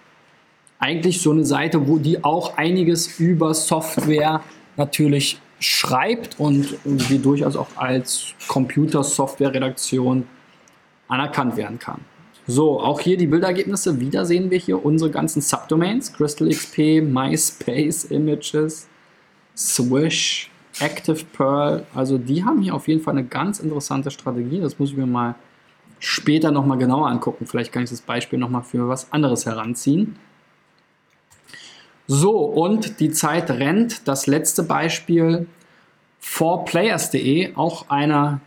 eigentlich 0.79 1.21
so 1.21 1.31
eine 1.31 1.45
Seite, 1.45 1.89
wo 1.89 1.99
die 1.99 2.23
auch 2.25 2.57
einiges 2.57 3.19
über 3.19 3.55
Software 3.55 4.43
natürlich 4.77 5.41
schreibt 5.59 6.39
und 6.39 6.77
die 6.85 7.21
durchaus 7.21 7.57
auch 7.57 7.69
als 7.77 8.35
Computersoftware-Redaktion 8.49 10.27
anerkannt 11.09 11.57
werden 11.57 11.79
kann. 11.79 12.01
So, 12.49 12.81
auch 12.81 13.01
hier 13.01 13.17
die 13.17 13.27
Bildergebnisse. 13.27 13.99
Wieder 13.99 14.25
sehen 14.25 14.51
wir 14.51 14.59
hier 14.59 14.85
unsere 14.85 15.11
ganzen 15.11 15.43
Subdomains. 15.43 16.13
Crystal 16.13 16.49
XP, 16.49 17.03
MySpace 17.03 18.05
Images, 18.05 18.87
Swish, 19.57 20.49
Active 20.79 21.25
Pearl. 21.33 21.85
Also 21.93 22.19
die 22.19 22.45
haben 22.45 22.63
hier 22.63 22.75
auf 22.75 22.87
jeden 22.87 23.03
Fall 23.03 23.15
eine 23.15 23.25
ganz 23.25 23.59
interessante 23.59 24.13
Strategie. 24.13 24.61
Das 24.61 24.79
muss 24.79 24.91
ich 24.91 24.97
mir 24.97 25.07
mal 25.07 25.35
später 25.99 26.53
nochmal 26.53 26.79
genauer 26.79 27.09
angucken. 27.09 27.47
Vielleicht 27.47 27.73
kann 27.73 27.83
ich 27.83 27.91
das 27.91 28.01
Beispiel 28.01 28.39
nochmal 28.39 28.63
für 28.63 28.89
was 28.89 29.13
anderes 29.13 29.45
heranziehen. 29.47 30.17
So, 32.07 32.39
und 32.39 33.01
die 33.01 33.11
Zeit 33.11 33.51
rennt. 33.51 34.07
Das 34.07 34.29
letzte 34.29 34.63
Beispiel, 34.63 35.49
4players.de, 36.23 37.57
auch 37.57 37.89
einer, 37.89 38.41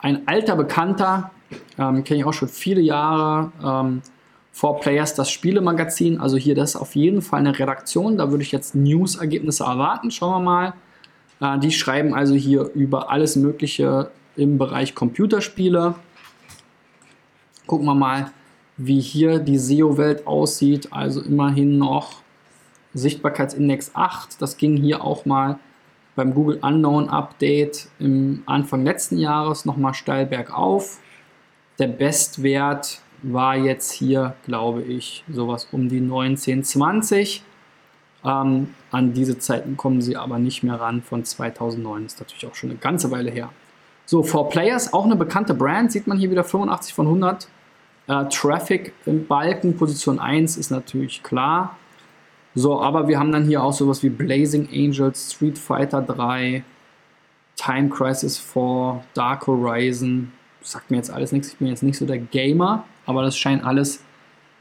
ein 0.00 0.26
alter 0.26 0.56
Bekannter, 0.56 1.30
ähm, 1.78 2.04
kenne 2.04 2.20
ich 2.20 2.24
auch 2.24 2.32
schon 2.32 2.48
viele 2.48 2.80
Jahre. 2.80 3.52
Ähm, 3.64 4.02
For 4.52 4.80
Players, 4.80 5.14
das 5.14 5.30
Spielemagazin. 5.30 6.20
Also 6.20 6.36
hier, 6.36 6.54
das 6.54 6.70
ist 6.70 6.76
auf 6.80 6.96
jeden 6.96 7.22
Fall 7.22 7.40
eine 7.40 7.56
Redaktion. 7.56 8.18
Da 8.18 8.30
würde 8.30 8.42
ich 8.42 8.50
jetzt 8.50 8.74
News-Ergebnisse 8.74 9.64
erwarten. 9.64 10.10
Schauen 10.10 10.42
wir 10.42 10.72
mal. 11.40 11.54
Äh, 11.56 11.60
die 11.60 11.70
schreiben 11.70 12.14
also 12.14 12.34
hier 12.34 12.70
über 12.74 13.10
alles 13.10 13.36
Mögliche 13.36 14.10
im 14.36 14.58
Bereich 14.58 14.94
Computerspiele. 14.94 15.94
Gucken 17.66 17.86
wir 17.86 17.94
mal, 17.94 18.32
wie 18.76 19.00
hier 19.00 19.38
die 19.38 19.58
SEO-Welt 19.58 20.26
aussieht. 20.26 20.92
Also 20.92 21.20
immerhin 21.20 21.78
noch 21.78 22.22
Sichtbarkeitsindex 22.94 23.92
8. 23.94 24.40
Das 24.40 24.56
ging 24.56 24.76
hier 24.76 25.04
auch 25.04 25.24
mal 25.24 25.58
beim 26.16 26.34
Google 26.34 26.58
Unknown 26.62 27.08
Update 27.08 27.88
im 28.00 28.42
Anfang 28.46 28.84
letzten 28.84 29.18
Jahres 29.18 29.64
nochmal 29.64 29.94
steil 29.94 30.26
bergauf. 30.26 30.98
Der 31.78 31.86
Bestwert 31.86 33.00
war 33.22 33.56
jetzt 33.56 33.92
hier, 33.92 34.34
glaube 34.44 34.82
ich, 34.82 35.24
sowas 35.30 35.68
um 35.70 35.88
die 35.88 36.00
19, 36.00 36.64
20. 36.64 37.42
Ähm, 38.24 38.74
an 38.90 39.12
diese 39.12 39.38
Zeiten 39.38 39.76
kommen 39.76 40.02
sie 40.02 40.16
aber 40.16 40.38
nicht 40.40 40.64
mehr 40.64 40.80
ran 40.80 41.02
von 41.02 41.24
2009. 41.24 42.06
Ist 42.06 42.18
natürlich 42.18 42.46
auch 42.46 42.54
schon 42.54 42.70
eine 42.70 42.78
ganze 42.78 43.10
Weile 43.12 43.30
her. 43.30 43.50
So, 44.06 44.22
For 44.22 44.48
Players, 44.48 44.92
auch 44.92 45.04
eine 45.04 45.16
bekannte 45.16 45.54
Brand, 45.54 45.92
sieht 45.92 46.06
man 46.06 46.18
hier 46.18 46.30
wieder 46.30 46.42
85 46.42 46.94
von 46.94 47.06
100. 47.06 47.48
Äh, 48.08 48.24
Traffic 48.30 48.92
im 49.06 49.26
Balken, 49.26 49.76
Position 49.76 50.18
1 50.18 50.56
ist 50.56 50.70
natürlich 50.70 51.22
klar. 51.22 51.76
So, 52.54 52.80
aber 52.80 53.06
wir 53.06 53.20
haben 53.20 53.30
dann 53.30 53.44
hier 53.44 53.62
auch 53.62 53.72
sowas 53.72 54.02
wie 54.02 54.08
Blazing 54.08 54.68
Angels, 54.72 55.34
Street 55.34 55.58
Fighter 55.58 56.02
3, 56.02 56.64
Time 57.54 57.88
Crisis 57.88 58.36
4, 58.38 59.04
Dark 59.14 59.46
Horizon, 59.46 60.32
sagt 60.70 60.90
mir 60.90 60.96
jetzt 60.96 61.10
alles 61.10 61.32
nichts, 61.32 61.48
ich 61.48 61.56
bin 61.56 61.68
jetzt 61.68 61.82
nicht 61.82 61.98
so 61.98 62.06
der 62.06 62.18
Gamer, 62.18 62.84
aber 63.06 63.22
das 63.22 63.36
scheint 63.36 63.64
alles 63.64 64.02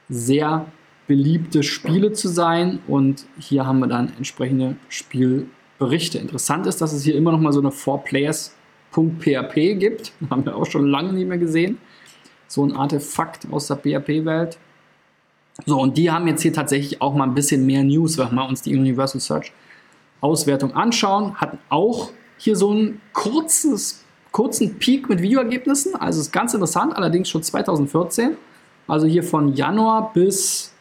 sehr 0.09 0.65
beliebte 1.07 1.63
Spiele 1.63 2.11
zu 2.13 2.27
sein 2.27 2.79
und 2.87 3.25
hier 3.39 3.65
haben 3.65 3.79
wir 3.79 3.87
dann 3.87 4.11
entsprechende 4.17 4.75
Spielberichte. 4.89 6.17
Interessant 6.17 6.67
ist, 6.67 6.81
dass 6.81 6.93
es 6.93 7.03
hier 7.03 7.15
immer 7.15 7.31
noch 7.31 7.39
mal 7.39 7.53
so 7.53 7.59
eine 7.59 7.71
Four 7.71 8.03
Players 8.03 8.57
Artefact.php 8.97 9.79
gibt. 9.79 10.13
Haben 10.29 10.45
wir 10.45 10.55
auch 10.55 10.65
schon 10.65 10.87
lange 10.87 11.13
nicht 11.13 11.27
mehr 11.27 11.37
gesehen. 11.37 11.77
So 12.47 12.63
ein 12.63 12.73
Artefakt 12.73 13.47
aus 13.51 13.67
der 13.67 13.77
PHP-Welt. 13.77 14.57
So, 15.65 15.81
und 15.81 15.97
die 15.97 16.11
haben 16.11 16.27
jetzt 16.27 16.43
hier 16.43 16.53
tatsächlich 16.53 17.01
auch 17.01 17.15
mal 17.15 17.23
ein 17.23 17.33
bisschen 17.33 17.65
mehr 17.65 17.83
News, 17.83 18.17
wenn 18.17 18.33
wir 18.35 18.47
uns 18.47 18.61
die 18.61 18.75
Universal 18.75 19.19
Search 19.19 19.51
Auswertung 20.21 20.73
anschauen. 20.73 21.35
Hatten 21.35 21.57
auch 21.69 22.11
hier 22.37 22.55
so 22.55 22.71
einen 22.71 23.01
kurzes, 23.11 24.03
kurzen 24.37 24.77
Peak 24.77 25.09
mit 25.09 25.19
Videoergebnissen. 25.19 25.95
Also 25.95 26.21
ist 26.21 26.31
ganz 26.31 26.53
interessant, 26.53 26.95
allerdings 26.95 27.27
schon 27.27 27.41
2014. 27.41 28.37
Also 28.87 29.07
hier 29.07 29.23
von 29.23 29.55
Januar 29.55 30.13
bis 30.13 30.75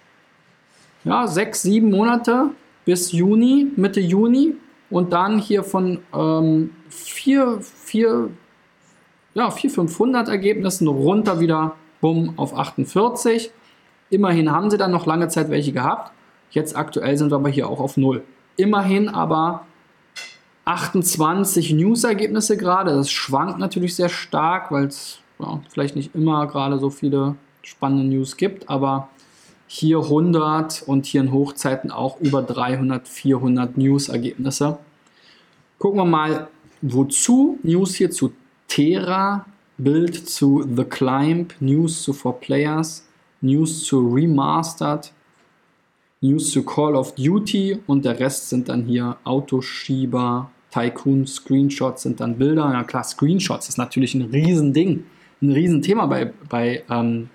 ja, 1.04 1.26
sechs, 1.26 1.62
sieben 1.62 1.90
Monate 1.90 2.50
bis 2.84 3.12
Juni, 3.12 3.68
Mitte 3.76 4.00
Juni. 4.00 4.56
Und 4.90 5.14
dann 5.14 5.38
hier 5.38 5.64
von 5.64 6.00
ähm, 6.14 6.70
4, 6.90 7.60
4, 7.62 8.28
ja, 9.32 9.50
4, 9.50 9.70
500 9.70 10.28
Ergebnissen 10.28 10.86
runter 10.86 11.40
wieder 11.40 11.76
bumm, 12.02 12.34
auf 12.36 12.54
48. 12.54 13.50
Immerhin 14.10 14.52
haben 14.52 14.68
sie 14.68 14.76
dann 14.76 14.90
noch 14.90 15.06
lange 15.06 15.28
Zeit 15.28 15.48
welche 15.48 15.72
gehabt. 15.72 16.12
Jetzt 16.50 16.76
aktuell 16.76 17.16
sind 17.16 17.30
wir 17.30 17.36
aber 17.36 17.48
hier 17.48 17.70
auch 17.70 17.80
auf 17.80 17.96
0. 17.96 18.22
Immerhin 18.58 19.08
aber 19.08 19.64
28 20.66 21.72
News-Ergebnisse 21.74 22.56
gerade. 22.56 22.90
Das 22.92 23.10
schwankt 23.10 23.58
natürlich 23.58 23.94
sehr 23.94 24.08
stark, 24.08 24.70
weil 24.72 24.86
es 24.86 25.20
ja, 25.38 25.60
vielleicht 25.68 25.96
nicht 25.96 26.14
immer 26.14 26.46
gerade 26.46 26.78
so 26.78 26.90
viele 26.90 27.36
spannende 27.62 28.04
News 28.04 28.36
gibt, 28.36 28.68
aber 28.68 29.08
hier 29.68 29.98
100 29.98 30.82
und 30.86 31.06
hier 31.06 31.20
in 31.20 31.32
Hochzeiten 31.32 31.90
auch 31.90 32.20
über 32.20 32.42
300, 32.42 33.06
400 33.06 33.76
News-Ergebnisse. 33.78 34.78
Gucken 35.78 36.00
wir 36.00 36.04
mal, 36.04 36.48
wozu 36.82 37.58
News 37.62 37.94
hier 37.94 38.10
zu 38.10 38.32
Terra, 38.68 39.46
Bild 39.78 40.28
zu 40.28 40.64
The 40.74 40.84
Climb, 40.84 41.54
News 41.60 42.02
zu 42.02 42.12
4Players, 42.12 43.02
News 43.40 43.84
zu 43.84 44.00
Remastered, 44.00 45.12
News 46.20 46.50
zu 46.50 46.64
Call 46.64 46.96
of 46.96 47.14
Duty 47.14 47.78
und 47.86 48.04
der 48.04 48.18
Rest 48.18 48.48
sind 48.48 48.68
dann 48.68 48.84
hier 48.84 49.16
Autoschieber, 49.24 50.50
Tycoon, 50.76 51.26
Screenshots 51.26 52.02
sind 52.02 52.20
dann 52.20 52.36
Bilder. 52.36 52.70
Ja 52.72 52.84
klar, 52.84 53.02
Screenshots 53.02 53.68
ist 53.68 53.78
natürlich 53.78 54.14
ein 54.14 54.22
Riesending, 54.22 55.04
ein 55.40 55.50
Riesenthema 55.50 56.06
bei, 56.06 56.32
bei 56.50 56.82
ähm, 56.90 57.30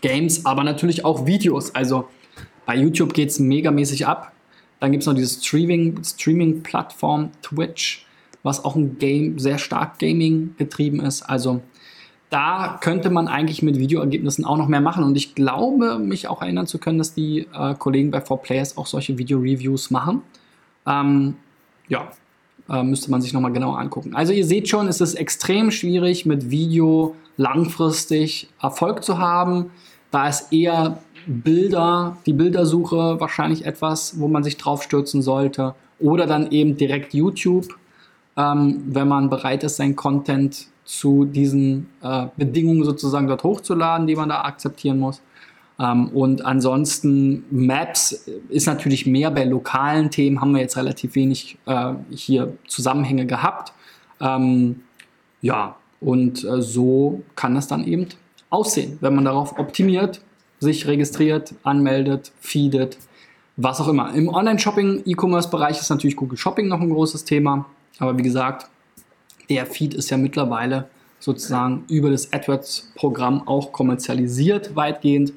Games, 0.00 0.44
aber 0.44 0.64
natürlich 0.64 1.04
auch 1.04 1.26
Videos. 1.26 1.74
Also 1.74 2.08
bei 2.66 2.76
YouTube 2.76 3.14
geht 3.14 3.28
es 3.30 3.38
megamäßig 3.38 4.06
ab. 4.06 4.32
Dann 4.80 4.90
gibt 4.90 5.02
es 5.02 5.06
noch 5.06 5.14
diese 5.14 5.40
Streaming-Plattform 5.40 7.30
Twitch, 7.42 8.04
was 8.42 8.64
auch 8.64 8.74
ein 8.74 8.98
Game, 8.98 9.38
sehr 9.38 9.58
stark 9.58 10.00
Gaming 10.00 10.56
getrieben 10.58 11.00
ist. 11.00 11.22
Also 11.22 11.62
da 12.30 12.78
könnte 12.80 13.10
man 13.10 13.28
eigentlich 13.28 13.62
mit 13.62 13.78
Videoergebnissen 13.78 14.44
auch 14.44 14.56
noch 14.56 14.66
mehr 14.66 14.80
machen. 14.80 15.04
Und 15.04 15.16
ich 15.16 15.36
glaube, 15.36 16.00
mich 16.00 16.26
auch 16.26 16.42
erinnern 16.42 16.66
zu 16.66 16.78
können, 16.78 16.98
dass 16.98 17.14
die 17.14 17.46
äh, 17.54 17.74
Kollegen 17.76 18.10
bei 18.10 18.18
4Players 18.18 18.76
auch 18.76 18.86
solche 18.86 19.18
Video-Reviews 19.18 19.92
machen. 19.92 20.22
Ähm, 20.84 21.36
ja, 21.86 22.10
äh, 22.68 22.82
müsste 22.82 23.10
man 23.10 23.20
sich 23.20 23.32
nochmal 23.32 23.52
genauer 23.52 23.78
angucken. 23.78 24.14
Also 24.14 24.32
ihr 24.32 24.44
seht 24.44 24.68
schon, 24.68 24.88
es 24.88 25.00
ist 25.00 25.14
extrem 25.14 25.70
schwierig, 25.70 26.26
mit 26.26 26.50
Video 26.50 27.14
langfristig 27.36 28.48
Erfolg 28.60 29.04
zu 29.04 29.18
haben. 29.18 29.70
Da 30.10 30.28
ist 30.28 30.52
eher 30.52 30.98
Bilder, 31.26 32.16
die 32.26 32.32
Bildersuche 32.32 33.20
wahrscheinlich 33.20 33.64
etwas, 33.64 34.18
wo 34.18 34.28
man 34.28 34.44
sich 34.44 34.56
drauf 34.56 34.82
stürzen 34.82 35.22
sollte. 35.22 35.74
Oder 35.98 36.26
dann 36.26 36.50
eben 36.50 36.76
direkt 36.76 37.14
YouTube, 37.14 37.68
ähm, 38.36 38.82
wenn 38.86 39.08
man 39.08 39.30
bereit 39.30 39.64
ist, 39.64 39.76
sein 39.76 39.96
Content 39.96 40.66
zu 40.84 41.24
diesen 41.24 41.88
äh, 42.02 42.26
Bedingungen 42.36 42.84
sozusagen 42.84 43.26
dort 43.26 43.42
hochzuladen, 43.42 44.06
die 44.06 44.16
man 44.16 44.28
da 44.28 44.42
akzeptieren 44.42 44.98
muss. 44.98 45.22
Ähm, 45.78 46.08
und 46.08 46.44
ansonsten 46.44 47.44
Maps 47.50 48.28
ist 48.48 48.66
natürlich 48.66 49.06
mehr 49.06 49.30
bei 49.30 49.44
lokalen 49.44 50.10
Themen, 50.10 50.40
haben 50.40 50.52
wir 50.52 50.60
jetzt 50.60 50.76
relativ 50.76 51.14
wenig 51.14 51.58
äh, 51.66 51.94
hier 52.10 52.56
Zusammenhänge 52.68 53.26
gehabt. 53.26 53.72
Ähm, 54.20 54.82
ja, 55.40 55.76
und 56.00 56.44
äh, 56.44 56.62
so 56.62 57.22
kann 57.34 57.54
das 57.54 57.66
dann 57.66 57.84
eben 57.84 58.08
aussehen, 58.50 58.98
wenn 59.00 59.14
man 59.14 59.24
darauf 59.24 59.58
optimiert, 59.58 60.20
sich 60.60 60.86
registriert, 60.86 61.54
anmeldet, 61.64 62.32
feedet, 62.40 62.98
was 63.56 63.80
auch 63.80 63.88
immer. 63.88 64.14
Im 64.14 64.28
Online-Shopping, 64.28 65.02
E-Commerce-Bereich 65.04 65.80
ist 65.80 65.90
natürlich 65.90 66.16
Google 66.16 66.38
Shopping 66.38 66.68
noch 66.68 66.80
ein 66.80 66.90
großes 66.90 67.24
Thema. 67.24 67.66
Aber 67.98 68.16
wie 68.18 68.22
gesagt, 68.22 68.68
der 69.48 69.66
Feed 69.66 69.94
ist 69.94 70.10
ja 70.10 70.16
mittlerweile 70.16 70.88
sozusagen 71.20 71.84
über 71.88 72.10
das 72.10 72.32
AdWords-Programm 72.32 73.46
auch 73.46 73.72
kommerzialisiert 73.72 74.74
weitgehend. 74.76 75.32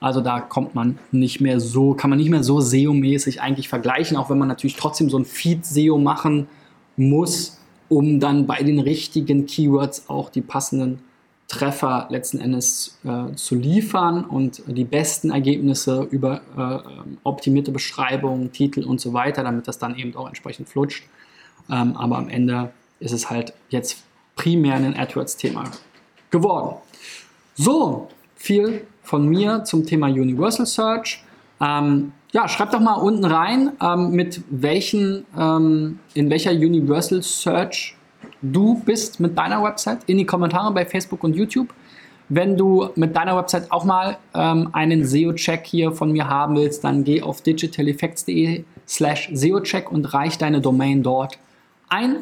Also 0.00 0.22
da 0.22 0.40
kommt 0.40 0.74
man 0.74 0.98
nicht 1.12 1.40
mehr 1.40 1.60
so, 1.60 1.94
kann 1.94 2.10
man 2.10 2.18
nicht 2.18 2.30
mehr 2.30 2.42
so 2.42 2.60
SEO-mäßig 2.60 3.40
eigentlich 3.40 3.68
vergleichen, 3.68 4.16
auch 4.16 4.30
wenn 4.30 4.38
man 4.38 4.48
natürlich 4.48 4.76
trotzdem 4.76 5.10
so 5.10 5.18
ein 5.18 5.26
Feed-SEO 5.26 5.98
machen 5.98 6.48
muss, 6.96 7.60
um 7.88 8.18
dann 8.18 8.46
bei 8.46 8.62
den 8.62 8.80
richtigen 8.80 9.46
Keywords 9.46 10.08
auch 10.08 10.30
die 10.30 10.40
passenden 10.40 11.00
Treffer 11.48 12.06
letzten 12.10 12.38
Endes 12.38 12.98
äh, 13.04 13.34
zu 13.34 13.56
liefern 13.56 14.24
und 14.24 14.62
die 14.66 14.84
besten 14.84 15.30
Ergebnisse 15.30 16.06
über 16.10 16.40
äh, 16.56 16.78
optimierte 17.24 17.72
Beschreibungen, 17.72 18.52
Titel 18.52 18.84
und 18.84 19.00
so 19.00 19.12
weiter, 19.12 19.42
damit 19.42 19.66
das 19.66 19.78
dann 19.78 19.96
eben 19.96 20.14
auch 20.16 20.28
entsprechend 20.28 20.68
flutscht. 20.68 21.04
Ähm, 21.68 21.96
aber 21.96 22.18
am 22.18 22.28
Ende 22.28 22.70
ist 23.00 23.12
es 23.12 23.28
halt 23.30 23.52
jetzt 23.68 24.04
primär 24.36 24.76
ein 24.76 24.96
AdWords-Thema 24.96 25.64
geworden. 26.30 26.76
So, 27.56 28.08
viel 28.40 28.86
von 29.02 29.28
mir 29.28 29.64
zum 29.64 29.84
Thema 29.84 30.06
Universal 30.06 30.64
Search. 30.64 31.22
Ähm, 31.60 32.12
ja, 32.32 32.48
schreibt 32.48 32.72
doch 32.72 32.80
mal 32.80 32.94
unten 32.94 33.26
rein, 33.26 33.72
ähm, 33.82 34.12
mit 34.12 34.40
welchen, 34.48 35.26
ähm, 35.38 35.98
in 36.14 36.30
welcher 36.30 36.52
Universal 36.52 37.22
Search 37.22 37.96
du 38.40 38.80
bist 38.82 39.20
mit 39.20 39.36
deiner 39.36 39.62
Website 39.62 39.98
in 40.06 40.16
die 40.16 40.24
Kommentare 40.24 40.72
bei 40.72 40.86
Facebook 40.86 41.22
und 41.22 41.36
YouTube. 41.36 41.74
Wenn 42.30 42.56
du 42.56 42.88
mit 42.94 43.14
deiner 43.14 43.36
Website 43.36 43.70
auch 43.70 43.84
mal 43.84 44.16
ähm, 44.34 44.70
einen 44.72 45.04
SEO-Check 45.04 45.66
hier 45.66 45.92
von 45.92 46.10
mir 46.10 46.26
haben 46.26 46.56
willst, 46.56 46.82
dann 46.82 47.04
geh 47.04 47.20
auf 47.20 47.42
digitaleffects.de 47.42 48.64
slash 48.88 49.28
SEO-Check 49.34 49.92
und 49.92 50.14
reich 50.14 50.38
deine 50.38 50.62
Domain 50.62 51.02
dort 51.02 51.38
ein. 51.90 52.16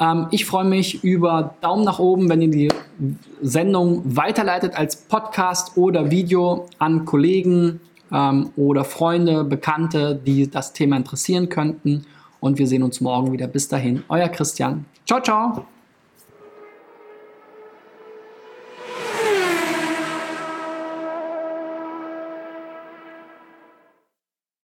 Ähm, 0.00 0.26
ich 0.32 0.44
freue 0.44 0.64
mich 0.64 1.04
über 1.04 1.54
Daumen 1.60 1.84
nach 1.84 2.00
oben, 2.00 2.28
wenn 2.28 2.42
ihr 2.42 2.50
die 2.50 2.68
Sendung 3.40 4.02
weiterleitet 4.04 4.74
als 4.76 4.96
Podcast 4.96 5.76
oder 5.76 6.10
Video 6.10 6.66
an 6.78 7.04
Kollegen 7.04 7.80
ähm, 8.12 8.50
oder 8.56 8.84
Freunde, 8.84 9.44
Bekannte, 9.44 10.14
die 10.14 10.50
das 10.50 10.72
Thema 10.72 10.96
interessieren 10.96 11.48
könnten. 11.48 12.06
Und 12.40 12.58
wir 12.58 12.66
sehen 12.66 12.82
uns 12.82 13.00
morgen 13.00 13.32
wieder. 13.32 13.46
Bis 13.46 13.68
dahin, 13.68 14.02
euer 14.08 14.28
Christian. 14.28 14.84
Ciao, 15.06 15.20
ciao. 15.20 15.66